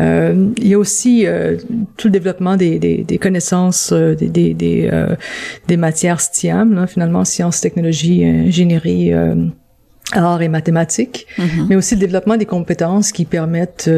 il 0.00 0.66
y 0.66 0.74
a 0.74 0.78
aussi 0.78 1.26
tout 1.96 2.08
le 2.08 2.12
développement 2.12 2.56
des, 2.56 3.18
connaissances, 3.20 3.92
des, 3.92 4.54
des, 4.54 5.76
matières 5.76 6.20
STIAM, 6.20 6.86
finalement 6.86 7.24
sciences, 7.24 7.60
technologies, 7.60 8.24
ingénierie 8.24 9.12
art 10.12 10.42
et 10.42 10.48
mathématiques, 10.48 11.26
mm-hmm. 11.38 11.66
mais 11.68 11.76
aussi 11.76 11.94
le 11.94 12.00
développement 12.00 12.38
des 12.38 12.46
compétences 12.46 13.12
qui 13.12 13.26
permettent 13.26 13.90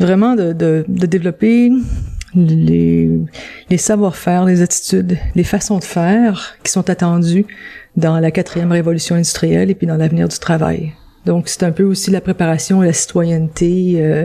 vraiment 0.00 0.34
de, 0.34 0.54
de, 0.54 0.84
de 0.88 1.06
développer 1.06 1.70
les, 2.34 3.10
les 3.70 3.78
savoir-faire, 3.78 4.44
les 4.44 4.62
attitudes, 4.62 5.18
les 5.34 5.44
façons 5.44 5.78
de 5.78 5.84
faire 5.84 6.56
qui 6.62 6.72
sont 6.72 6.90
attendues 6.90 7.46
dans 7.96 8.18
la 8.18 8.30
quatrième 8.30 8.72
révolution 8.72 9.16
industrielle 9.16 9.70
et 9.70 9.74
puis 9.74 9.86
dans 9.86 9.96
l'avenir 9.96 10.28
du 10.28 10.38
travail. 10.38 10.92
Donc, 11.26 11.48
c'est 11.48 11.62
un 11.62 11.72
peu 11.72 11.84
aussi 11.84 12.10
la 12.10 12.22
préparation 12.22 12.80
à 12.80 12.86
la 12.86 12.92
citoyenneté, 12.92 13.96
euh, 13.96 14.24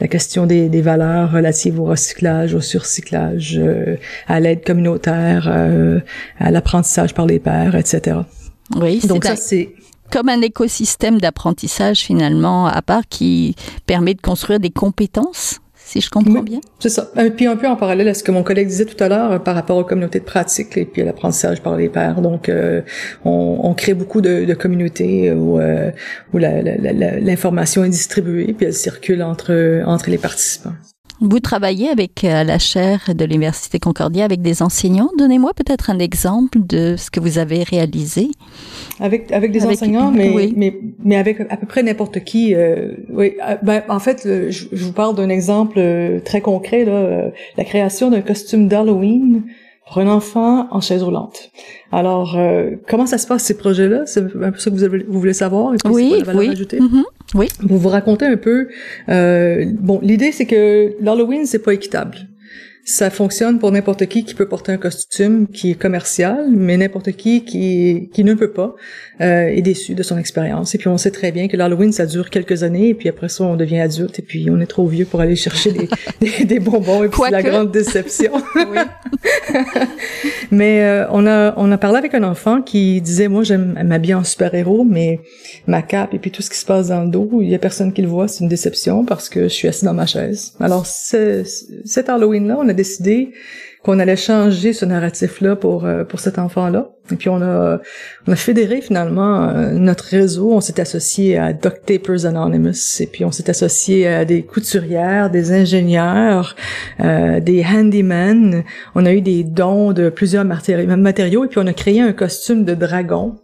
la 0.00 0.08
question 0.08 0.46
des, 0.46 0.68
des, 0.68 0.82
valeurs 0.82 1.30
relatives 1.30 1.78
au 1.78 1.84
recyclage, 1.84 2.54
au 2.54 2.60
surcyclage, 2.60 3.56
euh, 3.56 3.96
à 4.26 4.40
l'aide 4.40 4.64
communautaire, 4.64 5.46
euh, 5.48 6.00
à 6.40 6.50
l'apprentissage 6.50 7.14
par 7.14 7.26
les 7.26 7.38
pairs, 7.38 7.76
etc. 7.76 8.18
Oui, 8.80 9.00
donc 9.06 9.24
ça 9.24 9.36
c'est 9.36 9.74
comme 10.10 10.28
un 10.28 10.40
écosystème 10.40 11.20
d'apprentissage 11.20 11.98
finalement 11.98 12.66
à 12.66 12.82
part 12.82 13.02
qui 13.08 13.54
permet 13.86 14.14
de 14.14 14.20
construire 14.20 14.58
des 14.58 14.70
compétences 14.70 15.60
si 15.90 16.00
je 16.00 16.08
comprends 16.08 16.42
bien. 16.42 16.60
C'est 16.78 16.88
ça. 16.88 17.10
Et 17.18 17.30
puis 17.30 17.46
un 17.46 17.56
peu 17.56 17.66
en 17.66 17.74
parallèle 17.74 18.06
à 18.08 18.14
ce 18.14 18.22
que 18.22 18.30
mon 18.30 18.44
collègue 18.44 18.68
disait 18.68 18.84
tout 18.84 19.02
à 19.02 19.08
l'heure 19.08 19.32
euh, 19.32 19.38
par 19.40 19.56
rapport 19.56 19.76
aux 19.76 19.84
communautés 19.84 20.20
de 20.20 20.24
pratique 20.24 20.76
et 20.76 20.84
puis 20.84 21.02
à 21.02 21.04
l'apprentissage 21.04 21.60
par 21.62 21.76
les 21.76 21.88
pairs. 21.88 22.20
Donc, 22.20 22.48
euh, 22.48 22.82
on, 23.24 23.60
on, 23.64 23.74
crée 23.74 23.94
beaucoup 23.94 24.20
de, 24.20 24.44
de 24.44 24.54
communautés 24.54 25.32
où, 25.32 25.58
euh, 25.58 25.90
où 26.32 26.38
l'information 26.38 27.82
est 27.82 27.88
distribuée 27.88 28.54
puis 28.56 28.66
elle 28.66 28.74
circule 28.74 29.22
entre 29.22 29.82
entre 29.84 30.10
les 30.10 30.18
participants. 30.18 30.74
Vous 31.20 31.40
travaillez 31.40 31.90
avec 31.90 32.24
euh, 32.24 32.44
la 32.44 32.58
chaire 32.58 33.10
de 33.14 33.24
l'Université 33.26 33.78
Concordia 33.78 34.24
avec 34.24 34.40
des 34.40 34.62
enseignants. 34.62 35.10
Donnez-moi 35.18 35.52
peut-être 35.54 35.90
un 35.90 35.98
exemple 35.98 36.58
de 36.66 36.96
ce 36.96 37.10
que 37.10 37.20
vous 37.20 37.36
avez 37.36 37.62
réalisé. 37.62 38.30
Avec 39.00 39.30
avec 39.30 39.52
des 39.52 39.66
enseignants, 39.66 40.10
mais, 40.10 40.50
mais 40.56 40.74
mais 41.04 41.16
avec 41.16 41.40
à 41.40 41.58
peu 41.58 41.66
près 41.66 41.82
n'importe 41.82 42.24
qui. 42.24 42.54
Euh, 42.54 42.92
oui, 43.10 43.34
euh, 43.46 43.56
ben, 43.62 43.82
en 43.90 43.98
fait, 43.98 44.22
je, 44.24 44.68
vous 44.72 44.92
parle 44.92 45.14
d'un 45.14 45.28
exemple 45.28 45.78
très 46.24 46.40
concret 46.40 46.86
là, 46.86 47.30
la 47.58 47.64
création 47.64 48.10
d'un 48.10 48.22
costume 48.22 48.66
d'Halloween 48.66 49.42
pour 49.86 49.98
un 49.98 50.08
enfant 50.08 50.68
en 50.70 50.80
chaise 50.80 51.02
roulante. 51.02 51.50
Alors, 51.92 52.38
comment 52.88 53.06
ça 53.06 53.18
se 53.18 53.26
passe 53.26 53.42
ces 53.42 53.58
projets-là? 53.58 54.06
C'est 54.06 54.20
un 54.20 54.52
peu 54.52 54.58
ça 54.58 54.70
que 54.70 54.76
vous, 54.76 54.84
avez, 54.84 55.04
vous 55.06 55.18
voulez 55.18 55.34
savoir? 55.34 55.74
Et 55.74 55.76
puis 55.76 55.92
oui, 55.92 56.14
la 56.18 56.24
valeur 56.24 56.40
oui. 56.40 56.48
ajoutée? 56.48 56.78
Mm-hmm. 56.78 57.04
Oui. 57.34 57.48
Pour 57.66 57.78
vous 57.78 57.88
raconter 57.88 58.26
un 58.26 58.36
peu, 58.36 58.68
euh, 59.08 59.64
bon, 59.78 60.00
l'idée 60.02 60.32
c'est 60.32 60.46
que 60.46 60.94
l'Halloween 61.00 61.46
c'est 61.46 61.60
pas 61.60 61.74
équitable. 61.74 62.29
Ça 62.90 63.08
fonctionne 63.10 63.58
pour 63.58 63.70
n'importe 63.70 64.06
qui 64.06 64.24
qui 64.24 64.34
peut 64.34 64.48
porter 64.48 64.72
un 64.72 64.76
costume 64.76 65.46
qui 65.46 65.70
est 65.70 65.74
commercial, 65.74 66.46
mais 66.50 66.76
n'importe 66.76 67.12
qui 67.12 67.44
qui 67.44 68.10
qui 68.12 68.24
ne 68.24 68.34
peut 68.34 68.50
pas 68.50 68.74
euh, 69.20 69.46
est 69.46 69.62
déçu 69.62 69.94
de 69.94 70.02
son 70.02 70.18
expérience. 70.18 70.74
Et 70.74 70.78
puis 70.78 70.88
on 70.88 70.98
sait 70.98 71.12
très 71.12 71.30
bien 71.30 71.46
que 71.46 71.56
l'Halloween 71.56 71.92
ça 71.92 72.06
dure 72.06 72.30
quelques 72.30 72.62
années, 72.64 72.88
et 72.88 72.94
puis 72.94 73.08
après 73.08 73.28
ça 73.28 73.44
on 73.44 73.56
devient 73.56 73.80
adulte, 73.80 74.18
et 74.18 74.22
puis 74.22 74.48
on 74.50 74.60
est 74.60 74.66
trop 74.66 74.86
vieux 74.86 75.04
pour 75.04 75.20
aller 75.20 75.36
chercher 75.36 75.72
des, 75.72 75.88
des, 76.44 76.58
bonbons, 76.58 77.04
et 77.04 77.08
puis 77.08 77.20
c'est 77.24 77.30
la 77.30 77.42
grande 77.42 77.70
déception. 77.70 78.32
mais 80.50 80.82
euh, 80.82 81.06
on 81.10 81.26
a 81.26 81.54
on 81.56 81.70
a 81.70 81.78
parlé 81.78 81.98
avec 81.98 82.14
un 82.14 82.24
enfant 82.24 82.60
qui 82.60 83.00
disait 83.00 83.28
moi 83.28 83.44
j'aime 83.44 83.78
m'habiller 83.84 84.14
en 84.14 84.24
super 84.24 84.52
héros, 84.54 84.84
mais 84.84 85.20
ma 85.66 85.82
cape 85.82 86.12
et 86.14 86.18
puis 86.18 86.32
tout 86.32 86.42
ce 86.42 86.50
qui 86.50 86.58
se 86.58 86.66
passe 86.66 86.88
dans 86.88 87.04
le 87.04 87.10
dos, 87.10 87.38
il 87.40 87.48
y 87.50 87.54
a 87.54 87.58
personne 87.58 87.92
qui 87.92 88.02
le 88.02 88.08
voit, 88.08 88.26
c'est 88.26 88.42
une 88.42 88.50
déception 88.50 89.04
parce 89.04 89.28
que 89.28 89.44
je 89.44 89.54
suis 89.54 89.68
assis 89.68 89.84
dans 89.84 89.94
ma 89.94 90.06
chaise. 90.06 90.54
Alors 90.58 90.86
cet 90.86 92.08
Halloween 92.08 92.48
là, 92.48 92.56
on 92.58 92.68
a 92.68 92.72
qu'on 93.82 93.98
allait 93.98 94.16
changer 94.16 94.72
ce 94.72 94.84
narratif-là 94.84 95.56
pour 95.56 95.84
euh, 95.84 96.04
pour 96.04 96.20
cet 96.20 96.38
enfant-là. 96.38 96.90
Et 97.12 97.16
puis 97.16 97.28
on 97.28 97.42
a 97.42 97.80
on 98.26 98.32
a 98.32 98.36
fédéré 98.36 98.80
finalement 98.80 99.48
euh, 99.48 99.72
notre 99.72 100.04
réseau. 100.04 100.52
On 100.52 100.60
s'est 100.60 100.80
associé 100.80 101.38
à 101.38 101.52
Duct 101.52 101.84
Tapers 101.86 102.26
Anonymous 102.26 103.00
et 103.00 103.06
puis 103.06 103.24
on 103.24 103.32
s'est 103.32 103.48
associé 103.48 104.06
à 104.06 104.24
des 104.24 104.42
couturières, 104.42 105.30
des 105.30 105.52
ingénieurs, 105.52 106.54
euh, 107.00 107.40
des 107.40 107.64
handymen. 107.64 108.64
On 108.94 109.06
a 109.06 109.12
eu 109.12 109.20
des 109.20 109.44
dons 109.44 109.92
de 109.92 110.10
plusieurs 110.10 110.44
matériaux 110.44 111.44
et 111.44 111.48
puis 111.48 111.58
on 111.58 111.66
a 111.66 111.72
créé 111.72 112.00
un 112.00 112.12
costume 112.12 112.64
de 112.64 112.74
dragon 112.74 113.36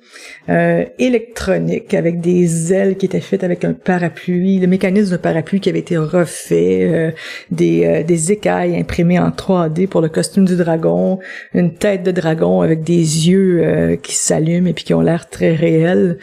euh, 0.49 0.85
électronique 1.01 1.93
avec 1.93 2.21
des 2.21 2.73
ailes 2.73 2.97
qui 2.97 3.07
étaient 3.07 3.21
faites 3.21 3.43
avec 3.43 3.65
un 3.65 3.73
parapluie, 3.73 4.61
le 4.61 4.69
mécanisme 4.69 5.13
de 5.13 5.17
parapluie 5.17 5.59
qui 5.59 5.69
avait 5.69 5.81
été 5.81 5.97
refait, 5.97 6.85
euh, 6.85 7.11
des, 7.51 7.85
euh, 7.85 8.03
des 8.05 8.31
écailles 8.31 8.77
imprimées 8.77 9.19
en 9.19 9.31
3D 9.31 9.89
pour 9.89 10.01
le 10.01 10.09
costume 10.09 10.45
du 10.45 10.55
dragon, 10.55 11.19
une 11.53 11.75
tête 11.75 12.05
de 12.05 12.13
dragon 12.13 12.61
avec 12.61 12.85
des 12.85 13.29
yeux 13.29 13.56
qui 14.03 14.15
s'allument 14.15 14.67
et 14.67 14.73
puis 14.73 14.85
qui 14.85 14.95
ont 14.95 15.01
l'air 15.01 15.29
très 15.29 15.55
réels. 15.55 16.19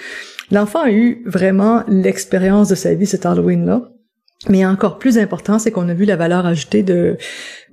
L'enfant 0.52 0.82
a 0.82 0.92
eu 0.92 1.24
vraiment 1.26 1.84
l'expérience 1.88 2.70
de 2.70 2.76
sa 2.76 2.94
vie 2.94 3.06
cet 3.06 3.26
Halloween-là. 3.26 3.93
Mais 4.50 4.66
encore 4.66 5.00
plus 5.00 5.18
important, 5.18 5.58
c'est 5.58 5.72
qu'on 5.72 5.88
a 5.88 5.94
vu 5.94 6.06
la 6.06 6.16
valeur 6.16 6.46
ajoutée 6.46 6.84
de 6.84 7.18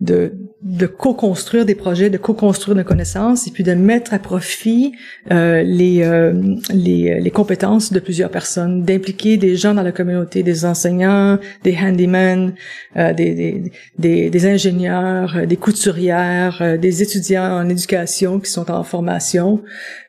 de, 0.00 0.33
de 0.62 0.87
co-construire 0.87 1.67
des 1.67 1.75
projets, 1.75 2.09
de 2.09 2.17
co-construire 2.17 2.77
nos 2.77 2.85
connaissances 2.85 3.47
et 3.47 3.50
puis 3.50 3.62
de 3.65 3.75
mettre 3.75 4.15
à 4.15 4.19
profit 4.19 4.93
euh, 5.31 5.62
les, 5.62 6.03
euh, 6.03 6.33
les, 6.73 7.21
les 7.21 7.31
compétences 7.31 7.93
de 7.93 8.00
plusieurs 8.00 8.31
personnes, 8.31 8.83
d'impliquer 8.83 9.37
des 9.37 9.57
gens 9.57 9.75
dans 9.75 9.83
la 9.83 9.93
communauté, 9.93 10.43
des 10.43 10.65
enseignants, 10.65 11.39
des 11.65 11.77
handymen, 11.77 12.55
euh, 12.97 13.12
des, 13.12 13.35
des, 13.35 13.73
des, 13.99 14.31
des, 14.31 14.47
ingénieurs, 14.47 15.47
des 15.47 15.57
couturières, 15.57 16.79
des 16.79 17.03
étudiants 17.03 17.59
en 17.59 17.69
éducation 17.69 18.41
qui 18.41 18.50
sont 18.50 18.71
en 18.71 18.83
formation 18.83 19.62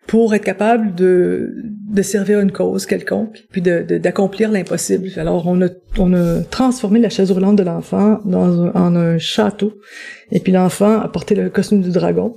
pour 0.08 0.34
être 0.34 0.44
capable 0.44 0.96
de, 0.96 1.54
de 1.64 2.02
servir 2.02 2.40
une 2.40 2.52
cause 2.52 2.86
quelconque, 2.86 3.46
puis 3.52 3.62
d'accomplir 3.62 4.50
de, 4.50 4.56
l'impossible. 4.56 5.10
Alors, 5.18 5.48
on 5.48 5.62
a, 5.62 5.68
on 5.98 6.14
a 6.14 6.42
transformé 6.42 7.00
la 7.00 7.10
chaise 7.10 7.32
roulante 7.32 7.56
de 7.56 7.64
l'enfant 7.64 8.20
en 8.26 8.96
un 8.96 9.18
château 9.18 9.74
et 10.32 10.40
puis 10.40 10.52
l'enfant 10.52 11.00
a 11.00 11.08
porté 11.08 11.36
le 11.36 11.50
costume 11.50 11.82
du 11.82 11.92
dragon. 11.92 12.36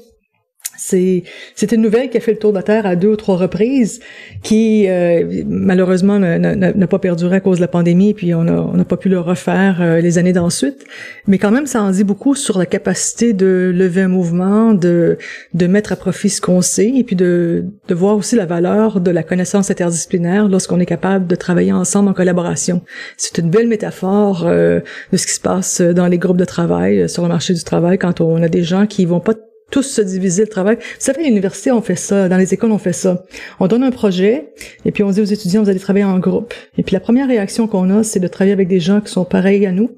C'est 0.77 1.73
une 1.73 1.83
nouvelle 1.83 2.11
qui 2.11 2.17
a 2.17 2.21
fait 2.21 2.33
le 2.33 2.39
tour 2.39 2.53
de 2.53 2.57
la 2.57 2.63
terre 2.63 2.87
à 2.87 2.97
deux 2.97 3.09
ou 3.09 3.17
trois 3.17 3.37
reprises, 3.37 4.01
qui 4.43 4.87
euh, 4.89 5.43
malheureusement 5.47 6.19
n'a 6.19 6.87
pas 6.87 6.99
perduré 6.99 7.37
à 7.37 7.41
cause 7.41 7.59
de 7.59 7.63
la 7.63 7.69
pandémie, 7.69 8.15
puis 8.15 8.35
on 8.35 8.45
n'a 8.45 8.85
pas 8.85 8.97
pu 8.97 9.09
le 9.09 9.21
refaire 9.21 9.81
euh, 9.81 10.01
les 10.01 10.19
années 10.19 10.33
d'ensuite. 10.33 10.85
Mais 11.27 11.39
quand 11.39 11.51
même, 11.51 11.67
ça 11.67 11.83
en 11.83 11.91
dit 11.91 12.05
beaucoup 12.05 12.35
sur 12.35 12.59
la 12.59 12.67
capacité 12.67 13.33
de 13.33 13.73
lever 13.75 14.03
un 14.03 14.09
mouvement, 14.09 14.75
de 14.75 15.19
de 15.55 15.67
mettre 15.67 15.93
à 15.93 15.97
profit 15.97 16.31
ce 16.31 16.41
qu'on 16.41 16.63
sait, 16.63 16.93
et 16.95 17.05
puis 17.05 17.17
de 17.17 17.65
de 17.89 17.95
voir 17.95 18.17
aussi 18.17 18.37
la 18.37 18.47
valeur 18.47 19.01
de 19.01 19.11
la 19.11 19.23
connaissance 19.23 19.71
interdisciplinaire 19.71 20.49
lorsqu'on 20.49 20.81
est 20.81 20.87
capable 20.87 21.27
de 21.27 21.35
travailler 21.35 21.73
ensemble 21.73 22.09
en 22.09 22.15
collaboration. 22.15 22.83
C'est 23.17 23.39
une 23.39 23.51
belle 23.51 23.69
métaphore 23.69 24.45
euh, 24.47 24.81
de 25.13 25.17
ce 25.17 25.27
qui 25.27 25.33
se 25.33 25.41
passe 25.41 25.81
dans 25.81 26.07
les 26.07 26.19
groupes 26.19 26.37
de 26.37 26.45
travail, 26.45 27.09
sur 27.09 27.23
le 27.23 27.29
marché 27.29 27.55
du 27.55 27.63
travail, 27.63 27.99
quand 27.99 28.21
on 28.21 28.43
a 28.43 28.49
des 28.49 28.63
gens 28.63 28.87
qui 28.87 29.05
vont 29.05 29.21
pas 29.21 29.35
tous 29.75 29.83
se 29.83 30.01
diviser 30.01 30.43
le 30.43 30.49
travail. 30.49 30.77
Vous 30.77 31.01
savez, 31.01 31.25
à 31.25 31.27
l'université, 31.27 31.73
on 31.73 31.83
fait 31.83 31.97
ça. 31.97 32.29
Dans 32.29 32.37
les 32.37 32.55
écoles, 32.55 32.71
on 32.71 32.79
fait 32.79 32.93
ça. 32.93 33.25
On 33.59 33.67
donne 33.67 33.83
un 33.83 33.91
projet 33.91 34.53
et 34.85 34.93
puis 34.93 35.03
on 35.03 35.11
dit 35.11 35.21
aux 35.21 35.25
étudiants, 35.25 35.65
vous 35.65 35.69
allez 35.69 35.81
travailler 35.81 36.05
en 36.05 36.21
groupe. 36.21 36.55
Et 36.79 36.85
puis 36.85 36.93
la 36.93 37.01
première 37.01 37.27
réaction 37.27 37.67
qu'on 37.67 37.91
a, 37.91 38.05
c'est 38.05 38.21
de 38.21 38.29
travailler 38.29 38.53
avec 38.53 38.69
des 38.69 38.79
gens 38.79 39.01
qui 39.01 39.11
sont 39.11 39.25
pareils 39.25 39.67
à 39.67 39.73
nous 39.73 39.91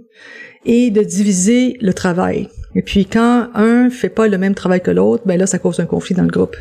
et 0.64 0.90
de 0.90 1.02
diviser 1.02 1.76
le 1.82 1.92
travail. 1.92 2.48
Et 2.74 2.80
puis 2.80 3.04
quand 3.04 3.50
un 3.54 3.90
fait 3.90 4.08
pas 4.08 4.28
le 4.28 4.38
même 4.38 4.54
travail 4.54 4.80
que 4.80 4.90
l'autre, 4.90 5.24
ben 5.26 5.38
là, 5.38 5.46
ça 5.46 5.58
cause 5.58 5.78
un 5.78 5.84
conflit 5.84 6.14
dans 6.14 6.22
le 6.22 6.30
groupe. 6.30 6.56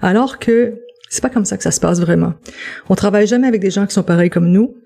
Alors 0.00 0.38
que 0.38 0.74
c'est 1.08 1.22
pas 1.22 1.28
comme 1.28 1.44
ça 1.44 1.56
que 1.56 1.64
ça 1.64 1.72
se 1.72 1.80
passe 1.80 1.98
vraiment. 1.98 2.34
On 2.88 2.94
travaille 2.94 3.26
jamais 3.26 3.48
avec 3.48 3.60
des 3.60 3.72
gens 3.72 3.84
qui 3.84 3.94
sont 3.94 4.04
pareils 4.04 4.30
comme 4.30 4.48
nous 4.48 4.76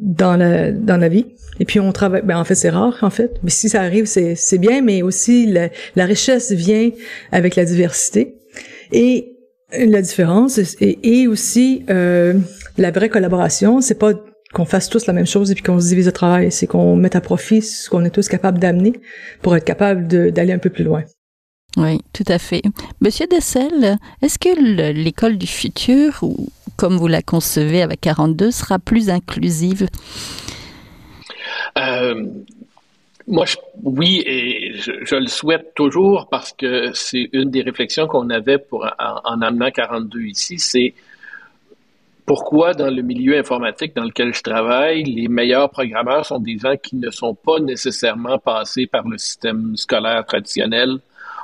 dans 0.00 0.36
la 0.36 0.72
dans 0.72 0.96
la 0.96 1.08
vie. 1.08 1.26
Et 1.60 1.64
puis 1.64 1.80
on 1.80 1.92
travaille. 1.92 2.22
Ben 2.22 2.38
en 2.38 2.44
fait 2.44 2.54
c'est 2.54 2.70
rare 2.70 2.98
en 3.02 3.10
fait, 3.10 3.38
mais 3.42 3.50
si 3.50 3.68
ça 3.68 3.82
arrive 3.82 4.06
c'est 4.06 4.34
c'est 4.34 4.58
bien, 4.58 4.82
mais 4.82 5.02
aussi 5.02 5.46
la, 5.46 5.68
la 5.96 6.04
richesse 6.04 6.52
vient 6.52 6.90
avec 7.32 7.56
la 7.56 7.64
diversité 7.64 8.36
et 8.92 9.34
la 9.78 10.02
différence 10.02 10.60
et, 10.80 11.26
aussi 11.26 11.84
euh, 11.90 12.34
la 12.78 12.90
vraie 12.90 13.08
collaboration. 13.08 13.80
C'est 13.80 13.98
pas 13.98 14.12
qu'on 14.52 14.64
fasse 14.64 14.88
tous 14.88 15.06
la 15.06 15.12
même 15.12 15.26
chose 15.26 15.50
et 15.50 15.54
puis 15.54 15.64
qu'on 15.64 15.80
se 15.80 15.88
divise 15.88 16.06
le 16.06 16.12
travail, 16.12 16.52
c'est 16.52 16.66
qu'on 16.66 16.96
mette 16.96 17.16
à 17.16 17.20
profit 17.20 17.60
ce 17.60 17.90
qu'on 17.90 18.04
est 18.04 18.10
tous 18.10 18.28
capables 18.28 18.58
d'amener 18.58 18.92
pour 19.42 19.56
être 19.56 19.64
capable 19.64 20.06
d'aller 20.06 20.52
un 20.52 20.58
peu 20.58 20.70
plus 20.70 20.84
loin. 20.84 21.02
Oui, 21.76 22.00
tout 22.12 22.24
à 22.28 22.38
fait. 22.38 22.62
Monsieur 23.00 23.26
Dessel, 23.26 23.98
est-ce 24.22 24.38
que 24.38 24.92
l'école 24.92 25.38
du 25.38 25.48
futur, 25.48 26.20
ou 26.22 26.48
comme 26.76 26.96
vous 26.96 27.08
la 27.08 27.22
concevez 27.22 27.82
avec 27.82 28.00
42, 28.00 28.50
sera 28.50 28.78
plus 28.78 29.10
inclusive? 29.10 29.88
Euh, 31.78 32.26
moi, 33.26 33.46
oui, 33.82 34.22
et 34.26 34.74
je, 34.74 35.14
le 35.14 35.26
souhaite 35.28 35.74
toujours 35.74 36.28
parce 36.28 36.52
que 36.52 36.92
c'est 36.92 37.30
une 37.32 37.50
des 37.50 37.62
réflexions 37.62 38.06
qu'on 38.06 38.28
avait 38.28 38.58
pour, 38.58 38.86
en, 38.98 39.40
amenant 39.40 39.70
42 39.70 40.20
ici, 40.22 40.58
c'est 40.58 40.94
pourquoi 42.26 42.74
dans 42.74 42.94
le 42.94 43.02
milieu 43.02 43.38
informatique 43.38 43.94
dans 43.94 44.04
lequel 44.04 44.34
je 44.34 44.42
travaille, 44.42 45.04
les 45.04 45.28
meilleurs 45.28 45.70
programmeurs 45.70 46.24
sont 46.26 46.38
des 46.38 46.58
gens 46.58 46.76
qui 46.76 46.96
ne 46.96 47.10
sont 47.10 47.34
pas 47.34 47.58
nécessairement 47.60 48.38
passés 48.38 48.86
par 48.86 49.06
le 49.08 49.18
système 49.18 49.76
scolaire 49.76 50.24
traditionnel 50.26 50.98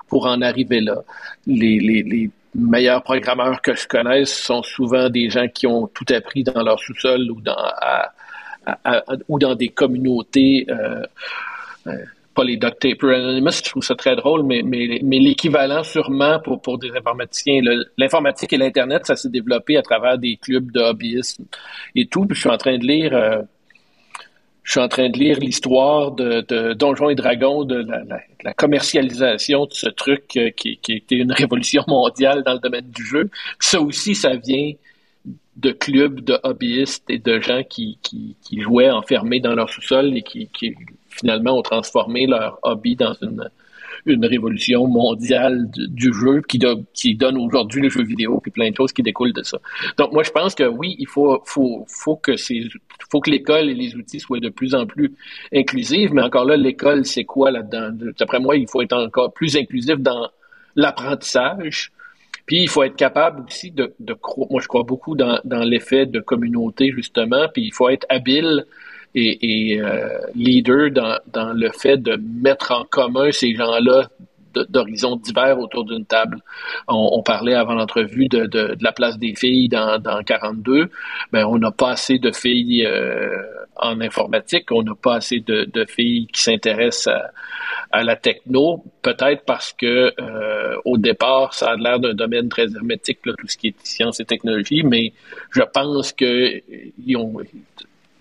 pour 0.09 0.27
en 0.27 0.41
arriver 0.43 0.81
là. 0.81 1.03
Les, 1.47 1.79
les, 1.79 2.31
meilleurs 2.55 3.03
programmeurs 3.03 3.61
que 3.63 3.75
je 3.75 3.87
connaisse 3.87 4.33
sont 4.33 4.63
souvent 4.63 5.09
des 5.09 5.31
gens 5.31 5.49
qui 5.49 5.67
ont 5.67 5.87
tout 5.87 6.07
appris 6.13 6.45
dans 6.45 6.63
leur 6.63 6.79
sous-sol 6.81 7.31
ou 7.31 7.41
dans, 7.41 7.57
à, 7.57 8.13
ou 9.29 9.39
dans 9.39 9.55
des 9.55 9.69
communautés. 9.69 10.67
Euh, 10.69 11.03
euh, 11.87 11.93
pas 12.35 12.45
les 12.45 12.57
duct 12.57 12.79
taper 12.79 13.15
anonymous, 13.15 13.51
je 13.65 13.71
trouve 13.71 13.83
ça 13.83 13.97
très 13.97 14.15
drôle, 14.15 14.45
mais, 14.45 14.63
mais, 14.65 15.01
mais 15.03 15.19
l'équivalent 15.19 15.83
sûrement 15.83 16.39
pour, 16.39 16.63
pour 16.63 16.79
des 16.79 16.91
informaticiens. 16.97 17.61
L'informatique 17.99 18.53
et 18.53 18.57
l'Internet, 18.57 19.07
ça 19.07 19.17
s'est 19.17 19.29
développé 19.29 19.77
à 19.77 19.83
travers 19.83 20.17
des 20.17 20.37
clubs 20.37 20.71
de 20.71 20.81
hobbyisme 20.81 21.45
et 21.97 22.07
tout. 22.07 22.27
Puis 22.27 22.37
je 22.37 22.41
suis 22.41 22.51
en 22.51 22.57
train 22.57 22.79
de 22.79 22.87
lire 22.87 23.15
euh, 23.15 23.43
je 24.63 24.73
suis 24.73 24.81
en 24.81 24.89
train 24.89 25.09
de 25.09 25.19
lire 25.19 25.39
l'histoire 25.39 26.13
de, 26.13 26.73
Donjons 26.75 27.11
et 27.11 27.15
Dragons, 27.15 27.65
de 27.65 27.87
la, 28.43 28.55
commercialisation 28.55 29.67
de 29.67 29.73
ce 29.73 29.89
truc 29.89 30.37
euh, 30.37 30.51
qui, 30.51 30.79
qui 30.79 30.93
était 30.93 31.17
une 31.17 31.33
révolution 31.33 31.83
mondiale 31.89 32.43
dans 32.45 32.55
le 32.55 32.59
domaine 32.59 32.89
du 32.91 33.05
jeu. 33.05 33.31
Ça 33.59 33.81
aussi, 33.81 34.15
ça 34.15 34.37
vient 34.37 34.73
de 35.57 35.73
clubs 35.73 36.21
de 36.21 36.39
hobbyistes 36.43 37.05
et 37.09 37.19
de 37.19 37.41
gens 37.41 37.63
qui 37.63 37.99
jouaient 38.53 38.91
enfermés 38.91 39.41
dans 39.41 39.55
leur 39.55 39.69
sous-sol 39.69 40.17
et 40.17 40.23
qui, 40.23 40.49
qui, 40.49 40.75
finalement 41.11 41.59
ont 41.59 41.63
transformé 41.63 42.27
leur 42.27 42.59
hobby 42.63 42.97
dans 42.97 43.15
une, 43.21 43.51
une 44.07 44.25
révolution 44.25 44.87
mondiale 44.87 45.71
du, 45.71 46.13
jeu 46.13 46.43
qui, 46.43 46.59
donne 47.15 47.37
aujourd'hui 47.39 47.83
le 47.83 47.91
jeu 47.91 48.03
vidéo 48.03 48.41
puis 48.41 48.51
plein 48.51 48.71
de 48.71 48.77
choses 48.77 48.93
qui 48.93 49.03
découlent 49.03 49.33
de 49.33 49.43
ça. 49.43 49.59
Donc 49.99 50.13
moi 50.13 50.23
je 50.23 50.31
pense 50.31 50.55
que 50.55 50.65
oui, 50.65 50.97
il 50.99 51.07
faut 51.07 51.43
faut 51.45 51.85
faut 51.89 52.17
que 52.17 52.37
c'est 52.37 52.63
faut 53.11 53.21
que 53.21 53.31
l'école 53.31 53.69
et 53.69 53.75
les 53.75 53.95
outils 53.97 54.21
soient 54.21 54.41
de 54.41 54.49
plus 54.49 54.75
en 54.75 54.87
plus 54.87 55.13
inclusifs, 55.53 56.11
mais 56.13 56.23
encore 56.23 56.45
là 56.45 56.57
l'école 56.57 57.05
c'est 57.05 57.25
quoi 57.25 57.51
là-dedans? 57.51 57.91
D'après 58.19 58.41
moi, 58.41 58.57
il 58.57 58.69
faut 58.69 58.83
être 58.83 58.97
encore 58.97 59.33
plus 59.33 59.57
inclusif 59.57 59.97
dans 59.97 60.29
l'apprentissage. 60.77 61.93
Puis 62.47 62.63
il 62.63 62.69
faut 62.69 62.83
être 62.83 62.97
capable 62.97 63.45
aussi 63.47 63.71
de, 63.71 63.95
de 64.01 64.17
moi 64.51 64.61
je 64.61 64.67
crois 64.67 64.83
beaucoup 64.83 65.15
dans 65.15 65.65
l'effet 65.65 66.07
de 66.07 66.21
communauté 66.21 66.91
justement, 66.91 67.47
puis 67.53 67.63
il 67.63 67.73
faut 67.73 67.89
être 67.89 68.07
habile 68.09 68.65
et, 69.15 69.73
et 69.73 69.81
euh, 69.81 70.19
leader 70.35 70.91
dans, 70.91 71.19
dans 71.33 71.53
le 71.53 71.71
fait 71.71 71.97
de 71.97 72.17
mettre 72.17 72.73
en 72.73 72.85
commun 72.85 73.31
ces 73.33 73.55
gens-là 73.55 74.09
d'horizons 74.69 75.17
divers 75.17 75.59
autour 75.59 75.85
d'une 75.85 76.05
table. 76.05 76.39
On, 76.89 77.11
on, 77.13 77.23
parlait 77.23 77.55
avant 77.55 77.75
l'entrevue 77.75 78.29
de, 78.29 78.47
de, 78.47 78.75
de, 78.75 78.85
la 78.85 78.93
place 78.93 79.19
des 79.19 79.35
filles 79.35 79.69
dans, 79.69 79.99
dans 80.01 80.23
42. 80.23 80.91
Ben, 81.33 81.45
on 81.47 81.59
n'a 81.59 81.71
pas 81.71 81.91
assez 81.91 82.19
de 82.19 82.33
filles 82.33 82.85
euh, 82.87 83.43
en 83.77 84.01
informatique. 84.01 84.71
On 84.73 84.83
n'a 84.83 84.95
pas 84.95 85.17
assez 85.17 85.41
de, 85.41 85.65
de 85.73 85.85
filles 85.85 86.27
qui 86.33 86.43
s'intéressent 86.43 87.15
à, 87.15 87.31
à, 87.99 88.03
la 88.03 88.17
techno, 88.17 88.85
peut-être 89.03 89.45
parce 89.45 89.73
que 89.73 90.13
euh, 90.21 90.77
au 90.85 90.99
départ, 90.99 91.55
ça 91.55 91.71
a 91.71 91.77
l'air 91.77 92.01
d'un 92.01 92.15
domaine 92.15 92.49
très 92.49 92.75
hermétique, 92.75 93.21
là, 93.25 93.33
tout 93.39 93.47
ce 93.47 93.57
qui 93.57 93.69
est 93.69 93.87
sciences 93.87 94.21
et 94.21 94.25
technologies, 94.25 94.83
mais 94.83 95.13
je 95.51 95.63
pense 95.63 96.13
que 96.13 96.61
ils 97.07 97.17
ont, 97.17 97.37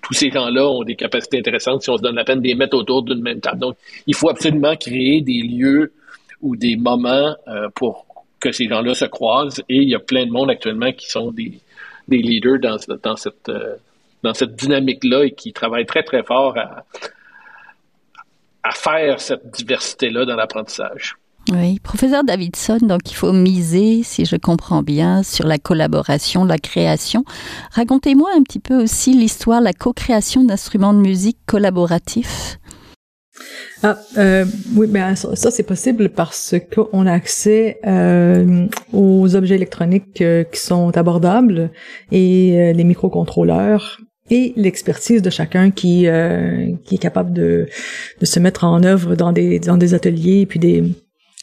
tous 0.01 0.13
ces 0.13 0.29
gens-là 0.29 0.67
ont 0.67 0.83
des 0.83 0.95
capacités 0.95 1.39
intéressantes 1.39 1.83
si 1.83 1.89
on 1.89 1.97
se 1.97 2.01
donne 2.01 2.15
la 2.15 2.23
peine 2.23 2.41
de 2.41 2.47
les 2.47 2.55
mettre 2.55 2.77
autour 2.77 3.03
d'une 3.03 3.21
même 3.21 3.41
table. 3.41 3.59
Donc, 3.59 3.77
il 4.07 4.15
faut 4.15 4.29
absolument 4.29 4.75
créer 4.75 5.21
des 5.21 5.41
lieux 5.41 5.93
ou 6.41 6.55
des 6.55 6.75
moments 6.75 7.35
euh, 7.47 7.69
pour 7.75 8.05
que 8.39 8.51
ces 8.51 8.67
gens-là 8.67 8.95
se 8.95 9.05
croisent. 9.05 9.62
Et 9.69 9.77
il 9.77 9.89
y 9.89 9.95
a 9.95 9.99
plein 9.99 10.25
de 10.25 10.31
monde 10.31 10.49
actuellement 10.49 10.91
qui 10.91 11.09
sont 11.09 11.31
des, 11.31 11.59
leaders 12.07 12.59
dans, 12.59 12.77
dans 13.03 13.15
cette, 13.15 13.49
euh, 13.49 13.75
dans 14.23 14.33
cette 14.33 14.55
dynamique-là 14.55 15.25
et 15.25 15.31
qui 15.31 15.53
travaillent 15.53 15.85
très, 15.85 16.03
très 16.03 16.23
fort 16.23 16.57
à 18.63 18.71
faire 18.71 19.19
cette 19.19 19.49
diversité-là 19.51 20.25
dans 20.25 20.35
l'apprentissage. 20.35 21.15
Oui, 21.52 21.80
professeur 21.80 22.23
Davidson, 22.23 22.78
donc 22.82 23.10
il 23.10 23.15
faut 23.15 23.34
miser, 23.34 24.04
si 24.04 24.25
je 24.25 24.36
comprends 24.36 24.84
bien, 24.84 25.23
sur 25.23 25.47
la 25.47 25.58
collaboration, 25.58 26.45
la 26.45 26.60
création. 26.60 27.23
Racontez-moi 27.71 28.30
un 28.38 28.43
petit 28.43 28.60
peu 28.60 28.84
aussi 28.84 29.13
l'histoire, 29.13 29.60
la 29.60 29.73
co-création 29.73 30.43
d'instruments 30.43 30.93
de 30.93 30.99
musique 30.99 31.39
collaboratifs. 31.47 32.60
Ah, 33.82 33.97
euh, 34.17 34.45
oui, 34.75 34.88
ben 34.88 35.15
ça, 35.15 35.52
c'est 35.52 35.63
possible 35.63 36.10
parce 36.10 36.56
qu'on 36.73 37.08
a 37.08 37.13
accès 37.13 37.80
euh, 37.88 38.67
aux 38.91 39.36
objets 39.36 39.56
électroniques 39.56 40.21
euh, 40.21 40.43
qui 40.43 40.60
sont 40.60 40.95
abordables 40.97 41.71
et 42.12 42.60
euh, 42.60 42.73
les 42.73 42.84
microcontrôleurs 42.84 43.99
et 44.30 44.54
l'expertise 44.58 45.21
de 45.21 45.30
chacun 45.30 45.71
qui 45.71 46.08
euh, 46.08 46.73
qui 46.84 46.95
est 46.95 46.99
capable 46.99 47.32
de, 47.32 47.67
de 48.19 48.25
se 48.25 48.39
mettre 48.39 48.65
en 48.65 48.84
œuvre 48.84 49.15
dans 49.15 49.32
des 49.32 49.60
dans 49.60 49.78
des 49.78 49.93
ateliers 49.93 50.41
et 50.41 50.45
puis 50.45 50.60
des 50.60 50.84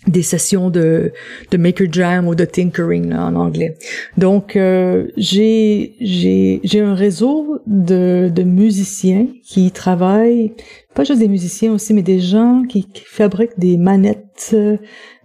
des 0.07 0.23
sessions 0.23 0.71
de, 0.71 1.13
de 1.51 1.57
maker 1.57 1.87
jam 1.91 2.29
ou 2.29 2.35
de 2.35 2.45
tinkering 2.45 3.13
en 3.13 3.35
anglais. 3.35 3.77
Donc 4.17 4.57
euh, 4.57 5.09
j'ai 5.17 5.95
j'ai 6.01 6.61
j'ai 6.63 6.81
un 6.81 6.95
réseau 6.95 7.61
de 7.67 8.31
de 8.33 8.43
musiciens 8.43 9.27
qui 9.43 9.71
travaillent 9.71 10.53
pas 10.95 11.05
juste 11.05 11.21
des 11.21 11.29
musiciens 11.29 11.73
aussi 11.73 11.93
mais 11.93 12.03
des 12.03 12.21
gens 12.21 12.63
qui, 12.69 12.87
fabriquent 13.05 13.59
des 13.59 13.77
manettes 13.77 14.55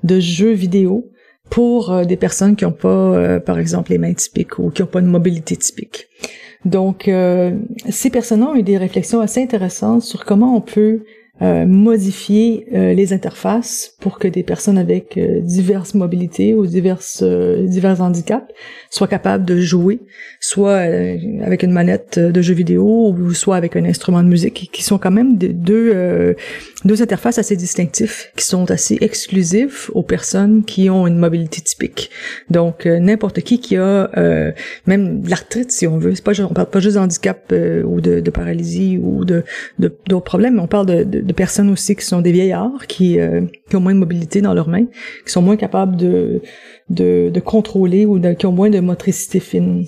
de 0.04 0.20
jeux 0.20 0.52
vidéo 0.52 1.12
pour 1.50 1.92
euh, 1.92 2.04
des 2.06 2.18
personnes 2.18 2.56
qui 2.56 2.64
n'ont 2.64 2.72
pas 2.72 2.88
euh, 2.90 3.40
par 3.40 3.60
exemple 3.60 3.92
les 3.92 3.98
mains 3.98 4.14
typiques 4.14 4.58
ou 4.58 4.72
qui 4.72 4.82
n'ont 4.82 4.88
pas 4.88 5.00
une 5.00 5.08
mobilité 5.08 5.56
typique. 5.56 6.08
Donc 6.64 7.10
ces 7.90 8.10
personnes 8.12 8.44
ont 8.44 8.54
eu 8.56 8.62
des 8.62 8.78
réflexions 8.78 9.20
assez 9.20 9.42
intéressantes 9.42 10.04
sur 10.04 10.26
comment 10.26 10.56
on 10.56 10.62
peut 10.62 11.02
euh, 11.42 11.66
modifier 11.66 12.68
euh, 12.72 12.94
les 12.94 13.14
interfaces 13.14 13.96
pour 14.00 14.20
que 14.20 14.28
des 14.28 14.44
personnes 14.44 14.78
avec 14.78 15.18
euh, 15.18 15.40
diverses 15.40 15.96
mobilités 15.96 16.54
ou 16.54 16.68
diverses 16.68 17.24
divers 17.24 18.00
handicaps 18.00 18.46
soient 18.92 19.08
capables 19.08 19.44
de 19.44 19.60
jouer, 19.60 20.02
soit 20.40 20.78
avec 20.78 21.64
une 21.64 21.72
manette 21.72 22.20
de 22.20 22.42
jeu 22.42 22.54
vidéo 22.54 23.16
ou 23.18 23.34
soit 23.34 23.56
avec 23.56 23.76
un 23.76 23.86
instrument 23.86 24.22
de 24.22 24.28
musique, 24.28 24.70
qui 24.72 24.84
sont 24.84 25.00
quand 25.00 25.10
même 25.10 25.38
deux 25.38 26.36
deux 26.86 27.02
interfaces 27.02 27.40
assez 27.40 27.56
distinctifs, 27.56 28.32
qui 28.36 28.46
sont 28.46 28.70
assez 28.72 28.98
exclusifs 29.02 29.90
aux 29.94 30.04
personnes 30.04 30.64
qui 30.64 30.90
ont 30.90 31.08
une 31.08 31.18
mobilité 31.18 31.62
typique. 31.62 32.10
Donc 32.50 32.86
n'importe 32.86 33.42
qui 33.42 33.60
qui 33.60 33.78
a 33.78 34.10
même 34.86 35.24
l'arthrite, 35.28 35.72
si 35.72 35.88
on 35.88 35.98
veut, 35.98 36.16
c'est 36.16 36.24
pas 36.24 36.40
on 36.42 36.54
parle 36.54 36.70
pas 36.70 36.80
juste 36.80 36.96
d'handicap 36.96 37.54
ou 37.86 38.02
de, 38.02 38.20
de, 38.20 38.32
paralysie 38.32 39.00
ou 39.02 39.26
de 39.26 39.44
d'autres 39.80 40.24
problèmes, 40.24 40.56
mais 40.56 40.62
on 40.62 40.68
parle 40.68 40.86
de, 40.86 41.04
de 41.04 41.32
de 41.32 41.34
personnes 41.34 41.70
aussi 41.70 41.96
qui 41.96 42.06
sont 42.06 42.22
des 42.22 42.32
vieillards, 42.32 42.88
qui, 42.88 43.20
euh, 43.20 43.42
qui 43.70 43.76
ont 43.76 43.80
moins 43.80 43.94
de 43.94 44.00
mobilité 44.00 44.42
dans 44.42 44.54
leurs 44.54 44.68
mains, 44.68 44.86
qui 45.26 45.32
sont 45.32 45.42
moins 45.42 45.56
capables 45.56 45.96
de, 45.96 46.42
de, 46.90 47.30
de 47.34 47.40
contrôler 47.40 48.06
ou 48.06 48.20
qui 48.36 48.46
ont 48.46 48.52
moins 48.52 48.70
de 48.70 48.80
motricité 48.80 49.40
fine. 49.40 49.86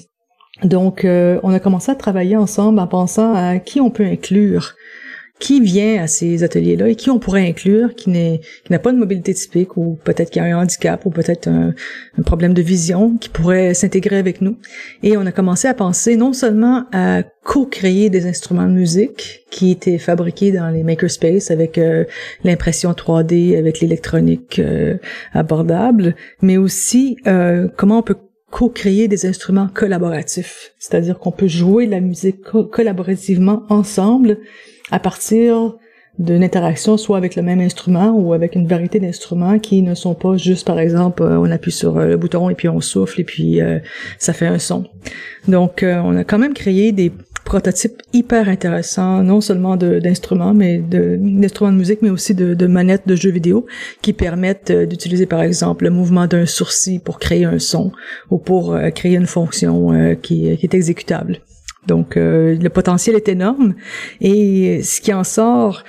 Donc, 0.63 1.03
euh, 1.03 1.39
on 1.43 1.51
a 1.53 1.59
commencé 1.59 1.91
à 1.91 1.95
travailler 1.95 2.37
ensemble 2.37 2.79
en 2.79 2.87
pensant 2.87 3.33
à 3.33 3.59
qui 3.59 3.81
on 3.81 3.89
peut 3.89 4.05
inclure 4.05 4.75
qui 5.43 5.59
vient 5.59 6.01
à 6.01 6.07
ces 6.07 6.45
ateliers-là 6.45 6.87
et 6.87 6.95
qui 6.95 7.09
on 7.09 7.19
pourrait 7.19 7.45
inclure, 7.45 7.95
qui 7.95 8.09
n'est 8.09 8.39
qui 8.63 8.71
n'a 8.71 8.79
pas 8.79 8.93
de 8.93 8.97
mobilité 8.97 9.33
typique 9.33 9.75
ou 9.75 9.99
peut-être 10.05 10.29
qui 10.29 10.39
a 10.39 10.45
un 10.45 10.57
handicap 10.57 11.05
ou 11.05 11.09
peut-être 11.09 11.49
un, 11.49 11.73
problème 12.25 12.53
de 12.53 12.61
vision, 12.61 13.17
qui 13.17 13.27
pourrait 13.27 13.73
s'intégrer 13.73 14.15
avec 14.15 14.39
nous. 14.39 14.55
Et 15.03 15.17
on 15.17 15.25
a 15.25 15.33
commencé 15.33 15.67
à 15.67 15.73
penser 15.73 16.15
non 16.15 16.31
seulement 16.31 16.85
à 16.93 17.23
co-créer 17.43 18.09
des 18.09 18.25
instruments 18.25 18.67
de 18.67 18.71
musique 18.71 19.43
qui 19.51 19.71
étaient 19.71 19.97
fabriqués 19.97 20.53
dans 20.53 20.69
les 20.69 20.81
makerspace 20.81 21.51
avec 21.51 21.77
euh, 21.77 22.05
l'impression 22.45 22.93
3D, 22.93 23.57
avec 23.59 23.81
l'électronique 23.81 24.59
euh, 24.59 24.95
abordable, 25.33 26.15
mais 26.41 26.55
aussi 26.55 27.17
euh, 27.27 27.67
comment 27.75 27.97
on 27.97 28.03
peut 28.03 28.15
co-créer 28.49 29.09
des 29.09 29.25
instruments 29.25 29.67
collaboratifs, 29.73 30.71
c'est-à-dire 30.79 31.19
qu'on 31.19 31.31
peut 31.31 31.49
jouer 31.49 31.85
de 31.85 31.91
la 31.91 31.99
musique 31.99 32.39
collaborativement 32.71 33.63
ensemble 33.67 34.37
à 34.91 34.99
partir 34.99 35.75
d'une 36.19 36.43
interaction 36.43 36.97
soit 36.97 37.17
avec 37.17 37.35
le 37.35 37.41
même 37.41 37.59
instrument 37.59 38.11
ou 38.11 38.33
avec 38.33 38.55
une 38.55 38.67
variété 38.67 38.99
d'instruments 38.99 39.57
qui 39.57 39.81
ne 39.81 39.95
sont 39.95 40.13
pas 40.13 40.37
juste 40.37 40.65
par 40.67 40.79
exemple 40.79 41.23
euh, 41.23 41.39
on 41.39 41.49
appuie 41.49 41.71
sur 41.71 41.97
euh, 41.97 42.07
le 42.07 42.17
bouton 42.17 42.49
et 42.49 42.55
puis 42.55 42.69
on 42.69 42.81
souffle 42.81 43.21
et 43.21 43.23
puis 43.23 43.61
euh, 43.61 43.79
ça 44.19 44.33
fait 44.33 44.45
un 44.45 44.59
son. 44.59 44.85
Donc 45.47 45.83
on 45.83 46.15
a 46.15 46.23
quand 46.23 46.37
même 46.37 46.53
créé 46.53 46.91
des 46.91 47.11
prototypes 47.43 48.01
hyper 48.13 48.47
intéressants, 48.47 49.21
non 49.23 49.41
seulement 49.41 49.75
d'instruments 49.75 50.53
mais 50.53 50.77
d'instruments 50.77 51.71
de, 51.73 51.77
musique 51.77 52.01
mais 52.01 52.09
aussi 52.09 52.33
de, 52.33 52.67
manettes 52.67 53.05
de 53.07 53.15
jeux 53.15 53.31
vidéo 53.31 53.65
qui 54.01 54.13
permettent 54.13 54.71
d'utiliser 54.71 55.25
par 55.25 55.41
exemple 55.41 55.83
le 55.83 55.89
mouvement 55.89 56.27
d'un 56.27 56.45
sourcil 56.45 57.01
pour 57.01 57.19
créer 57.19 57.43
un 57.43 57.59
son 57.59 57.91
ou 58.29 58.37
pour 58.37 58.77
créer 58.95 59.15
une 59.15 59.27
fonction 59.27 60.15
qui 60.21 60.47
est 60.47 60.73
exécutable. 60.73 61.39
Donc 61.87 62.17
euh, 62.17 62.55
le 62.55 62.69
potentiel 62.69 63.15
est 63.15 63.27
énorme. 63.27 63.75
Et 64.21 64.81
ce 64.83 65.01
qui 65.01 65.13
en 65.13 65.23
sort 65.23 65.83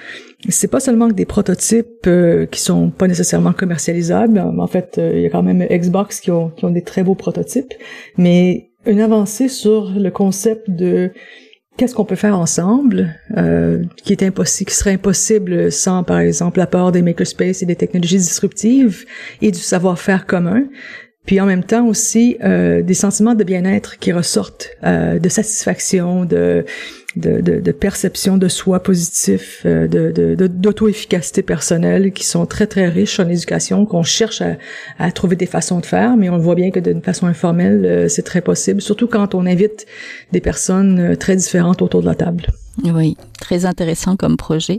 c'est 0.51 0.69
pas 0.69 0.81
seulement 0.81 1.09
que 1.09 1.15
des 1.15 1.25
prototypes 1.25 2.07
euh, 2.07 2.45
qui 2.45 2.61
sont 2.61 2.91
pas 2.91 3.09
nécessairement 3.09 3.55
commercialisables. 3.55 4.39
En 4.39 4.67
fait, 4.67 4.97
euh, 4.99 5.13
il 5.15 5.23
y 5.23 5.27
a 5.27 5.31
quand 5.31 5.43
même 5.43 5.67
Xbox 5.71 6.21
qui 6.21 6.31
ont, 6.31 6.51
qui 6.51 6.67
ont 6.67 6.71
des 6.71 6.83
très 6.83 7.03
beaux 7.03 7.15
prototypes, 7.15 7.73
mais 8.19 8.69
une 8.85 9.01
avancée 9.01 9.49
sur 9.49 9.91
le 9.91 10.11
concept 10.11 10.69
de 10.69 11.13
qu'est-ce 11.79 11.95
qu'on 11.95 12.05
peut 12.05 12.15
faire 12.15 12.39
ensemble, 12.39 13.19
qui 14.05 14.13
est 14.13 14.23
impossible, 14.23 14.71
qui 14.71 14.77
serait 14.77 14.93
impossible 14.93 15.73
sans, 15.73 16.05
par 16.05 16.19
exemple, 16.19 16.59
l'apport 16.59 16.93
des 16.93 17.01
makerspaces 17.01 17.63
et 17.63 17.67
des 17.67 17.75
technologies 17.75 18.19
disruptives 18.19 19.07
et 19.41 19.51
du 19.51 19.59
savoir-faire 19.59 20.27
commun 20.27 20.65
puis 21.27 21.41
en 21.41 21.47
même 21.47 21.65
temps 21.65 21.87
aussi 21.87 22.37
euh, 22.43 22.83
des 22.83 22.95
sentiments 22.95 23.35
de 23.35 23.45
bien-être 23.45 23.99
qui 23.99 24.13
ressortent, 24.13 24.71
euh, 24.85 25.19
de 25.19 25.29
satisfaction, 25.29 26.25
de, 26.25 26.65
de, 27.17 27.41
de, 27.41 27.61
de, 27.61 27.73
perception 27.73 28.37
de 28.37 28.49
soi 28.49 28.81
positif, 28.81 29.63
euh, 29.67 29.87
de, 29.87 30.47
d'auto-efficacité 30.47 31.43
personnelle 31.43 32.13
qui 32.13 32.25
sont 32.25 32.47
très 32.47 32.67
très 32.67 32.89
riches 32.89 33.21
en 33.21 33.29
éducation, 33.29 33.87
qu'on 33.87 34.03
cherche 34.03 34.43
à, 34.43 34.57
à, 34.99 35.13
trouver 35.13 35.37
des 35.37 35.47
façons 35.47 35.81
de 35.81 35.87
faire, 35.87 36.17
mais 36.17 36.29
on 36.29 36.39
voit 36.39 36.55
bien 36.55 36.71
que 36.71 36.81
d'une 36.81 37.03
façon 37.03 37.27
informelle, 37.27 37.85
euh, 37.85 38.09
c'est 38.09 38.23
très 38.23 38.41
possible, 38.41 38.81
surtout 38.83 39.07
quand 39.07 39.35
on 39.35 39.47
invite 39.47 39.87
des 40.33 40.41
personnes 40.41 40.99
euh, 40.99 41.17
très 41.17 41.37
différentes 41.37 41.83
autour 41.83 42.01
de 42.01 42.07
la 42.07 42.15
table. 42.15 42.47
Oui, 42.83 43.17
très 43.39 43.67
intéressant 43.67 44.17
comme 44.17 44.37
projet. 44.37 44.79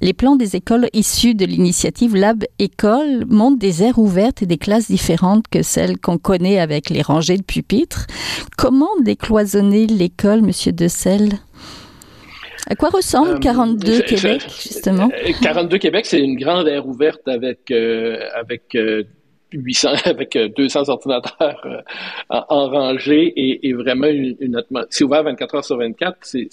Les 0.00 0.12
plans 0.12 0.34
des 0.34 0.56
écoles 0.56 0.88
issues 0.92 1.34
de 1.34 1.44
l'initiative 1.44 2.16
Lab 2.16 2.44
École 2.58 3.24
montrent 3.28 3.58
des 3.58 3.84
aires 3.84 3.98
ouvertes 3.98 4.42
et 4.42 4.46
des 4.46 4.58
classes 4.58 4.90
différentes 4.90 5.44
que 5.48 5.62
celles 5.62 5.96
qu'on 5.98 6.18
connaît 6.18 6.58
avec 6.58 6.90
les 6.90 7.02
rangées 7.02 7.36
de 7.36 7.44
pupitres. 7.44 8.06
Comment 8.56 8.90
décloisonner 9.04 9.86
l'école, 9.86 10.42
Monsieur 10.42 10.72
Decel 10.72 11.34
à 12.66 12.74
quoi 12.74 12.90
ressemble 12.90 13.38
42 13.40 13.92
euh, 13.92 14.02
Québec, 14.02 14.42
justement? 14.48 15.08
42 15.42 15.78
Québec, 15.78 16.06
c'est 16.06 16.20
une 16.20 16.36
grande 16.36 16.66
aire 16.66 16.86
ouverte 16.86 17.26
avec, 17.28 17.70
euh, 17.70 18.18
avec 18.34 18.76
800, 19.52 19.90
avec 20.04 20.36
200 20.56 20.88
ordinateurs 20.88 21.84
en, 22.28 22.68
rangée 22.68 23.32
et, 23.36 23.72
vraiment 23.72 24.08
une, 24.08 24.36
une 24.40 24.62
C'est 24.90 25.04
ouvert 25.04 25.22
24 25.22 25.54
heures 25.54 25.64
sur 25.64 25.78
24. 25.78 26.18
C'est 26.22 26.48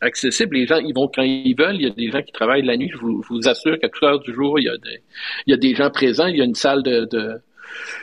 accessible. 0.00 0.56
Les 0.56 0.66
gens, 0.66 0.78
ils 0.78 0.94
vont 0.94 1.10
quand 1.12 1.22
ils 1.22 1.54
veulent. 1.54 1.76
Il 1.76 1.82
y 1.82 1.86
a 1.86 1.90
des 1.90 2.10
gens 2.10 2.22
qui 2.22 2.32
travaillent 2.32 2.64
la 2.64 2.76
nuit. 2.76 2.90
Je 2.92 2.98
vous, 2.98 3.22
vous 3.28 3.48
assure 3.48 3.78
qu'à 3.78 3.88
toute 3.88 4.02
heure 4.02 4.20
du 4.20 4.32
jour, 4.32 4.58
il 4.58 4.64
y, 4.64 4.68
a 4.68 4.76
des, 4.76 5.00
il 5.46 5.50
y 5.50 5.54
a 5.54 5.56
des 5.56 5.74
gens 5.74 5.90
présents. 5.90 6.26
Il 6.26 6.36
y 6.36 6.40
a 6.40 6.44
une 6.44 6.54
salle 6.54 6.82
de, 6.82 7.06
de 7.10 7.40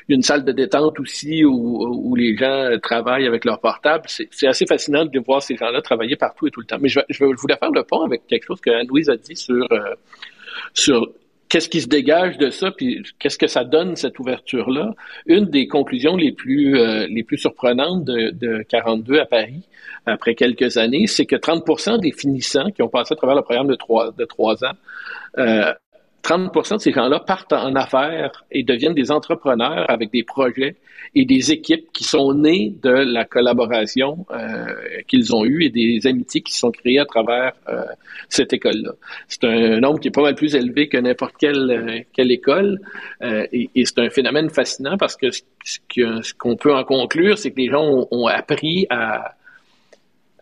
une 0.10 0.22
salle 0.22 0.44
de 0.46 0.52
détente 0.52 1.00
aussi 1.00 1.44
où, 1.46 1.86
où 1.86 2.16
les 2.16 2.36
gens 2.36 2.70
travaillent 2.82 3.28
avec 3.28 3.46
leur 3.46 3.60
portable. 3.60 4.06
C'est 4.08 4.48
assez 4.48 4.66
fascinant 4.66 5.06
de 5.06 5.20
voir 5.20 5.42
ces 5.42 5.56
gens-là 5.56 5.82
travailler 5.82 6.16
partout 6.16 6.48
et 6.48 6.52
tout 6.52 6.60
le 6.60 6.66
temps. 6.66 6.78
Mais 6.80 6.90
je, 6.90 7.00
je 7.10 7.24
voulais 7.24 7.58
faire 7.58 7.72
le 7.72 7.84
pont 7.84 8.02
avec 8.04 8.28
quelque 8.28 8.46
chose 8.46 8.62
que 8.62 8.70
Anne-Louise 8.70 9.10
a 9.10 9.18
dit 9.18 9.36
sur, 9.36 9.68
euh, 9.72 9.96
sur 10.74 11.10
qu'est-ce 11.50 11.70
qui 11.70 11.82
se 11.82 11.88
dégage 11.88 12.38
de 12.38 12.50
ça, 12.50 12.72
puis 12.72 13.04
qu'est-ce 13.20 13.38
que 13.38 13.48
ça 13.48 13.64
donne 13.64 13.96
cette 13.96 14.18
ouverture-là 14.20 14.96
Une 15.28 15.46
des 15.46 15.68
conclusions 15.68 16.16
les 16.16 16.32
plus 16.32 16.80
euh, 16.80 17.06
les 17.08 17.24
plus 17.24 17.38
surprenantes 17.38 18.04
de, 18.06 18.32
de 18.32 18.64
42 18.70 19.20
à 19.20 19.26
Paris 19.26 19.64
après 20.06 20.36
quelques 20.36 20.78
années, 20.78 21.08
c'est 21.08 21.26
que 21.26 21.36
30% 21.36 22.00
des 22.00 22.12
finissants 22.12 22.72
qui 22.72 22.82
ont 22.82 22.90
passé 22.90 23.14
à 23.14 23.16
travers 23.16 23.36
le 23.36 23.44
programme 23.44 23.68
de 23.68 23.76
trois 23.76 24.12
de 24.12 24.26
trois 24.26 24.66
ans 24.66 24.74
euh, 25.38 25.74
30% 26.24 26.78
de 26.78 26.82
ces 26.82 26.92
gens-là 26.94 27.20
partent 27.20 27.52
en 27.52 27.76
affaires 27.76 28.46
et 28.50 28.64
deviennent 28.64 28.94
des 28.94 29.12
entrepreneurs 29.12 29.90
avec 29.90 30.12
des 30.12 30.24
projets 30.24 30.78
et 31.16 31.26
des 31.26 31.52
équipes 31.52 31.92
qui 31.92 32.06
sont 32.06 32.34
nées 32.34 32.74
de 32.82 32.90
la 32.90 33.26
collaboration 33.26 34.26
euh, 34.32 34.66
qu'ils 35.08 35.36
ont 35.36 35.44
eue 35.44 35.66
et 35.66 35.70
des 35.70 36.08
amitiés 36.08 36.42
qui 36.42 36.54
sont 36.54 36.72
créées 36.72 37.00
à 37.00 37.06
travers 37.06 37.52
euh, 37.68 37.84
cette 38.30 38.54
école-là. 38.54 38.94
C'est 39.28 39.44
un 39.44 39.82
nombre 39.82 40.00
qui 40.00 40.08
est 40.08 40.12
pas 40.12 40.22
mal 40.22 40.36
plus 40.36 40.56
élevé 40.56 40.88
que 40.88 40.98
n'importe 40.98 41.36
quelle, 41.38 41.70
euh, 41.70 42.00
quelle 42.14 42.32
école 42.32 42.80
euh, 43.22 43.46
et, 43.52 43.70
et 43.76 43.86
c'est 43.86 44.00
un 44.00 44.10
phénomène 44.10 44.50
fascinant 44.50 44.98
parce 44.98 45.18
que 45.18 45.28
ce 45.32 46.34
qu'on 46.36 46.56
peut 46.56 46.74
en 46.74 46.86
conclure, 46.86 47.38
c'est 47.38 47.52
que 47.52 47.60
les 47.60 47.70
gens 47.70 47.84
ont, 47.84 48.08
ont 48.12 48.28
appris 48.28 48.88
à 48.90 49.36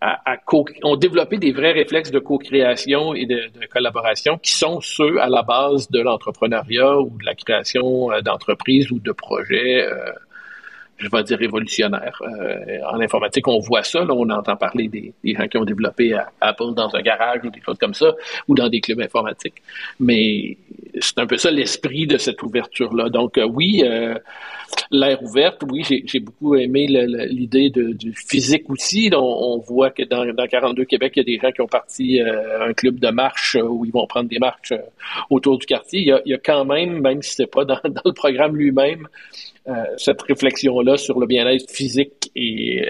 à, 0.01 0.35
ont 0.83 0.95
développé 0.95 1.37
des 1.37 1.51
vrais 1.51 1.73
réflexes 1.73 2.11
de 2.11 2.19
co-création 2.19 3.13
et 3.13 3.27
de, 3.27 3.51
collaboration 3.71 4.37
qui 4.39 4.51
sont 4.51 4.81
ceux 4.81 5.21
à 5.21 5.29
la 5.29 5.43
base 5.43 5.89
de 5.91 6.01
l'entrepreneuriat 6.01 6.99
ou 6.99 7.17
de 7.17 7.25
la 7.25 7.35
création 7.35 8.11
euh, 8.11 8.21
d'entreprises 8.21 8.91
ou 8.91 8.99
de 8.99 9.11
projets, 9.11 9.83
euh, 9.83 10.11
je 11.01 11.09
vais 11.09 11.23
dire 11.23 11.37
révolutionnaires. 11.37 12.21
Euh, 12.21 12.77
en 12.91 12.99
informatique, 12.99 13.47
on 13.47 13.59
voit 13.59 13.83
ça, 13.83 14.05
on 14.09 14.29
entend 14.29 14.55
parler 14.55 14.87
des, 14.87 15.13
gens 15.33 15.47
qui 15.47 15.57
ont 15.57 15.65
développé 15.65 16.17
Apple 16.39 16.73
dans 16.75 16.93
un 16.95 17.01
garage 17.01 17.39
ou 17.43 17.49
des 17.49 17.61
choses 17.61 17.77
comme 17.77 17.93
ça, 17.93 18.13
ou 18.47 18.55
dans 18.55 18.69
des 18.69 18.81
clubs 18.81 19.01
informatiques. 19.01 19.61
Mais 19.99 20.57
c'est 20.99 21.19
un 21.19 21.25
peu 21.25 21.37
ça 21.37 21.51
l'esprit 21.51 22.07
de 22.07 22.17
cette 22.17 22.41
ouverture-là. 22.43 23.09
Donc 23.09 23.39
oui, 23.49 23.83
l'air 24.91 25.21
ouverte, 25.23 25.63
oui, 25.69 25.83
j'ai 25.87 26.19
beaucoup 26.19 26.55
aimé 26.55 26.87
l'idée 26.87 27.69
du 27.69 28.13
physique 28.13 28.69
aussi. 28.69 29.09
On, 29.13 29.57
voit 29.59 29.91
que 29.91 30.03
dans, 30.03 30.25
dans 30.33 30.47
42 30.47 30.85
Québec, 30.85 31.13
il 31.15 31.19
y 31.19 31.21
a 31.21 31.23
des 31.23 31.39
gens 31.39 31.51
qui 31.51 31.61
ont 31.61 31.67
parti 31.67 32.21
euh, 32.21 32.67
un 32.67 32.73
club 32.73 32.99
de 32.99 33.09
marche 33.09 33.55
euh, 33.55 33.63
où 33.63 33.85
ils 33.85 33.91
vont 33.91 34.07
prendre 34.07 34.29
des 34.29 34.39
marches 34.39 34.71
euh, 34.71 34.79
autour 35.29 35.57
du 35.57 35.65
quartier. 35.65 36.01
Il 36.01 36.29
y 36.29 36.33
a, 36.33 36.37
quand 36.37 36.65
même, 36.65 36.99
même 37.01 37.21
si 37.21 37.35
c'est 37.35 37.51
pas 37.51 37.65
dans, 37.65 37.79
le 38.05 38.13
programme 38.13 38.55
lui-même, 38.55 39.07
cette 39.97 40.21
réflexion-là 40.24 40.97
sur 40.97 41.19
le 41.19 41.28
bien-être 41.28 41.69
physique 41.69 42.32
et, 42.36 42.84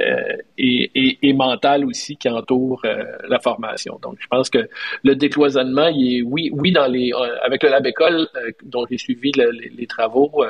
et, 0.57 1.17
et, 1.21 1.33
mental 1.33 1.85
aussi 1.85 2.15
qui 2.15 2.29
entoure 2.29 2.85
la 3.27 3.39
formation. 3.39 3.99
Donc, 4.01 4.15
je 4.19 4.27
pense 4.27 4.49
que 4.49 4.69
le 5.03 5.15
décloisonnement, 5.15 5.87
il 5.87 6.19
est, 6.19 6.21
oui, 6.21 6.49
oui, 6.53 6.71
dans 6.71 6.87
les, 6.87 7.11
avec 7.43 7.63
le 7.63 7.69
Lab 7.69 7.85
École, 7.85 8.27
dont 8.63 8.85
j'ai 8.89 8.97
suivi 8.97 9.31
les, 9.33 9.49
les, 9.77 9.87
travaux, 9.87 10.45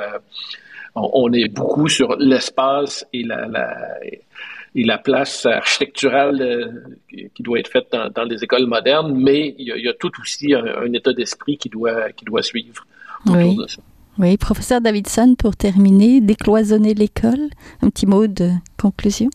on, 0.94 1.32
est 1.32 1.48
beaucoup 1.48 1.88
sur 1.88 2.16
l'espace 2.16 3.04
et 3.12 3.24
la, 3.24 3.48
et 4.74 4.84
la 4.84 4.98
place 4.98 5.46
architecturale 5.46 6.40
euh, 6.40 7.28
qui 7.34 7.42
doit 7.42 7.58
être 7.58 7.68
faite 7.68 7.94
dans, 8.14 8.24
les 8.24 8.42
écoles 8.42 8.66
modernes, 8.66 9.14
mais 9.14 9.54
il 9.58 9.66
y 9.66 9.88
a, 9.88 9.94
tout 9.94 10.12
aussi 10.20 10.54
un, 10.54 10.92
état 10.92 11.12
d'esprit 11.12 11.58
qui 11.58 11.68
doit, 11.68 12.10
qui 12.12 12.24
doit 12.24 12.42
suivre 12.42 12.86
oui. 13.26 13.56
de 13.56 13.66
ça. 13.66 13.82
Oui, 14.18 14.36
professeur 14.36 14.80
Davidson, 14.80 15.34
pour 15.38 15.56
terminer, 15.56 16.20
décloisonner 16.20 16.92
l'école, 16.92 17.48
un 17.80 17.88
petit 17.88 18.06
mot 18.06 18.26
de 18.26 18.50
conclusion 18.78 19.30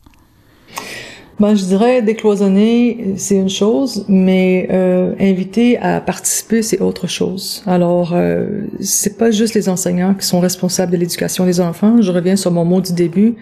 ben, 1.40 1.54
je 1.54 1.66
dirais 1.66 2.02
décloisonner, 2.02 3.14
c'est 3.18 3.36
une 3.36 3.50
chose, 3.50 4.06
mais 4.08 4.68
euh, 4.72 5.14
inviter 5.20 5.78
à 5.78 6.02
participer, 6.02 6.64
c'est 6.64 6.82
autre 6.82 7.06
chose. 7.06 7.62
Alors, 7.68 8.14
euh, 8.14 8.62
c'est 8.80 9.20
pas 9.20 9.30
juste 9.30 9.54
les 9.54 9.70
enseignants 9.70 10.16
qui 10.16 10.26
sont 10.26 10.40
responsables 10.40 10.92
de 10.92 10.98
l'éducation 10.98 11.46
des 11.46 11.60
enfants. 11.60 12.02
Je 12.02 12.12
reviens 12.12 12.36
sur 12.36 12.50
mon 12.50 12.66
mot 12.66 12.82
du 12.82 12.92
début. 12.92 13.36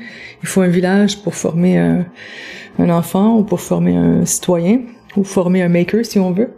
Il 0.43 0.47
faut 0.47 0.59
un 0.59 0.67
village 0.67 1.21
pour 1.23 1.35
former 1.35 1.77
un, 1.77 2.05
un 2.79 2.89
enfant 2.89 3.37
ou 3.37 3.43
pour 3.43 3.61
former 3.61 3.95
un 3.95 4.25
citoyen 4.25 4.81
ou 5.17 5.23
former 5.23 5.61
un 5.61 5.69
maker 5.69 6.05
si 6.05 6.19
on 6.19 6.31
veut. 6.31 6.49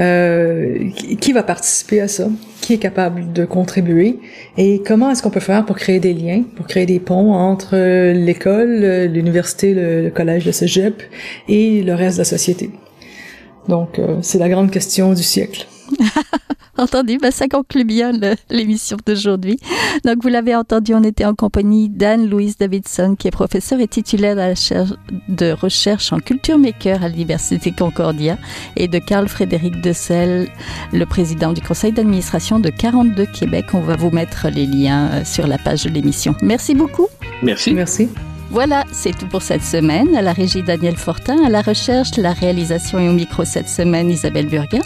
Euh, 0.00 0.90
qui 1.20 1.32
va 1.32 1.42
participer 1.42 2.00
à 2.00 2.08
ça? 2.08 2.28
Qui 2.60 2.74
est 2.74 2.78
capable 2.78 3.32
de 3.32 3.44
contribuer? 3.44 4.18
Et 4.56 4.82
comment 4.84 5.10
est-ce 5.10 5.22
qu'on 5.22 5.30
peut 5.30 5.40
faire 5.40 5.64
pour 5.64 5.76
créer 5.76 6.00
des 6.00 6.14
liens, 6.14 6.42
pour 6.56 6.66
créer 6.66 6.86
des 6.86 7.00
ponts 7.00 7.32
entre 7.34 7.74
euh, 7.74 8.12
l'école, 8.12 8.80
euh, 8.82 9.06
l'université, 9.06 9.74
le, 9.74 10.10
collège, 10.10 10.44
le 10.46 10.52
cégep 10.52 11.02
et 11.48 11.82
le 11.82 11.94
reste 11.94 12.16
de 12.16 12.22
la 12.22 12.24
société? 12.24 12.70
Donc 13.68 14.00
c'est 14.22 14.38
la 14.38 14.48
grande 14.48 14.70
question 14.70 15.12
du 15.12 15.24
siècle. 15.24 15.66
Entendu, 16.78 17.18
ben 17.18 17.30
ça 17.30 17.48
conclut 17.48 17.84
bien 17.84 18.12
l'émission 18.50 18.96
d'aujourd'hui. 19.06 19.58
Donc 20.04 20.22
vous 20.22 20.28
l'avez 20.28 20.54
entendu, 20.54 20.94
on 20.94 21.02
était 21.02 21.24
en 21.24 21.34
compagnie 21.34 21.88
d'Anne-Louise 21.88 22.58
Davidson, 22.58 23.16
qui 23.18 23.28
est 23.28 23.30
professeure 23.30 23.80
et 23.80 23.88
titulaire 23.88 24.36
de, 24.36 25.52
recherche, 25.52 26.12
en 26.12 26.18
culture 26.18 26.58
maker 26.58 27.02
à 27.02 27.08
l'Université 27.08 27.72
Concordia, 27.72 28.38
et 28.76 28.88
de 28.88 28.98
Carl 28.98 29.28
Frédéric 29.28 29.80
Dessel, 29.80 30.48
le 30.92 31.06
président 31.06 31.52
du 31.52 31.62
conseil 31.62 31.92
d'administration 31.92 32.58
de 32.58 32.70
42 32.70 33.26
Québec. 33.26 33.66
On 33.72 33.80
va 33.80 33.96
vous 33.96 34.10
mettre 34.10 34.48
les 34.48 34.66
liens 34.66 35.10
euh, 35.12 35.24
sur 35.24 35.46
la 35.46 35.58
page 35.58 35.84
de 35.84 35.90
l'émission. 35.90 36.34
Merci 36.42 36.74
beaucoup. 36.74 37.08
Merci. 37.42 37.72
Merci. 37.72 38.08
Voilà, 38.50 38.84
c'est 38.92 39.16
tout 39.16 39.26
pour 39.26 39.42
cette 39.42 39.62
semaine. 39.62 40.14
À 40.14 40.22
la 40.22 40.32
régie 40.32 40.62
Daniel 40.62 40.96
Fortin, 40.96 41.44
à 41.44 41.48
la 41.48 41.62
recherche, 41.62 42.16
la 42.16 42.32
réalisation 42.32 42.98
et 42.98 43.08
au 43.08 43.12
micro 43.12 43.44
cette 43.44 43.68
semaine 43.68 44.08
Isabelle 44.08 44.46
Burguin. 44.46 44.82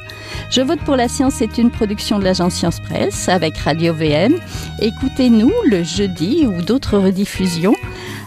Je 0.51 0.63
vote 0.63 0.81
pour 0.81 0.97
la 0.97 1.09
science 1.09 1.43
est 1.43 1.59
une 1.59 1.71
production 1.71 2.19
de 2.19 2.25
l'agence 2.25 2.55
Science 2.55 2.81
Presse 2.81 3.29
avec 3.29 3.59
Radio 3.59 3.93
VM. 3.93 4.35
Écoutez-nous 4.81 5.53
le 5.67 5.83
jeudi 5.83 6.47
ou 6.47 6.63
d'autres 6.63 6.99
rediffusions 6.99 7.75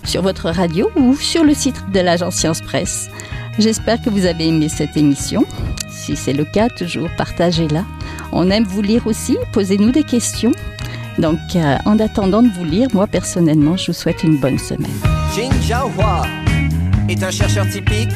sur 0.04 0.22
votre 0.22 0.50
radio 0.50 0.90
ou 0.96 1.16
sur 1.16 1.44
le 1.44 1.54
site 1.54 1.82
de 1.92 2.00
l'agence 2.00 2.36
Science 2.36 2.62
Presse. 2.62 3.10
J'espère 3.58 4.02
que 4.02 4.10
vous 4.10 4.26
avez 4.26 4.48
aimé 4.48 4.70
cette 4.70 4.98
émission. 4.98 5.46
Si 5.90 6.16
c'est 6.16 6.34
le 6.34 6.46
cas, 6.46 6.70
toujours 6.70 7.10
partagez-la. 7.18 7.86
On 8.32 8.50
aime 8.50 8.66
vous 8.66 8.82
lire 8.82 9.08
aussi, 9.08 9.38
posez-nous 9.52 9.92
des 9.92 10.04
questions. 10.04 10.52
Donc, 11.20 11.40
euh, 11.56 11.78
en 11.86 12.00
attendant 12.00 12.42
de 12.42 12.50
vous 12.50 12.66
lire, 12.66 12.88
moi 12.94 13.08
personnellement, 13.08 13.78
je 13.78 13.88
vous 13.88 13.94
souhaite 13.94 14.24
une 14.24 14.38
bonne 14.38 14.58
semaine. 14.58 14.92
Jin 15.36 15.52
Jiahua 15.62 16.24
est 17.10 17.24
un 17.24 17.32
chercheur 17.32 17.68
typique 17.70 18.10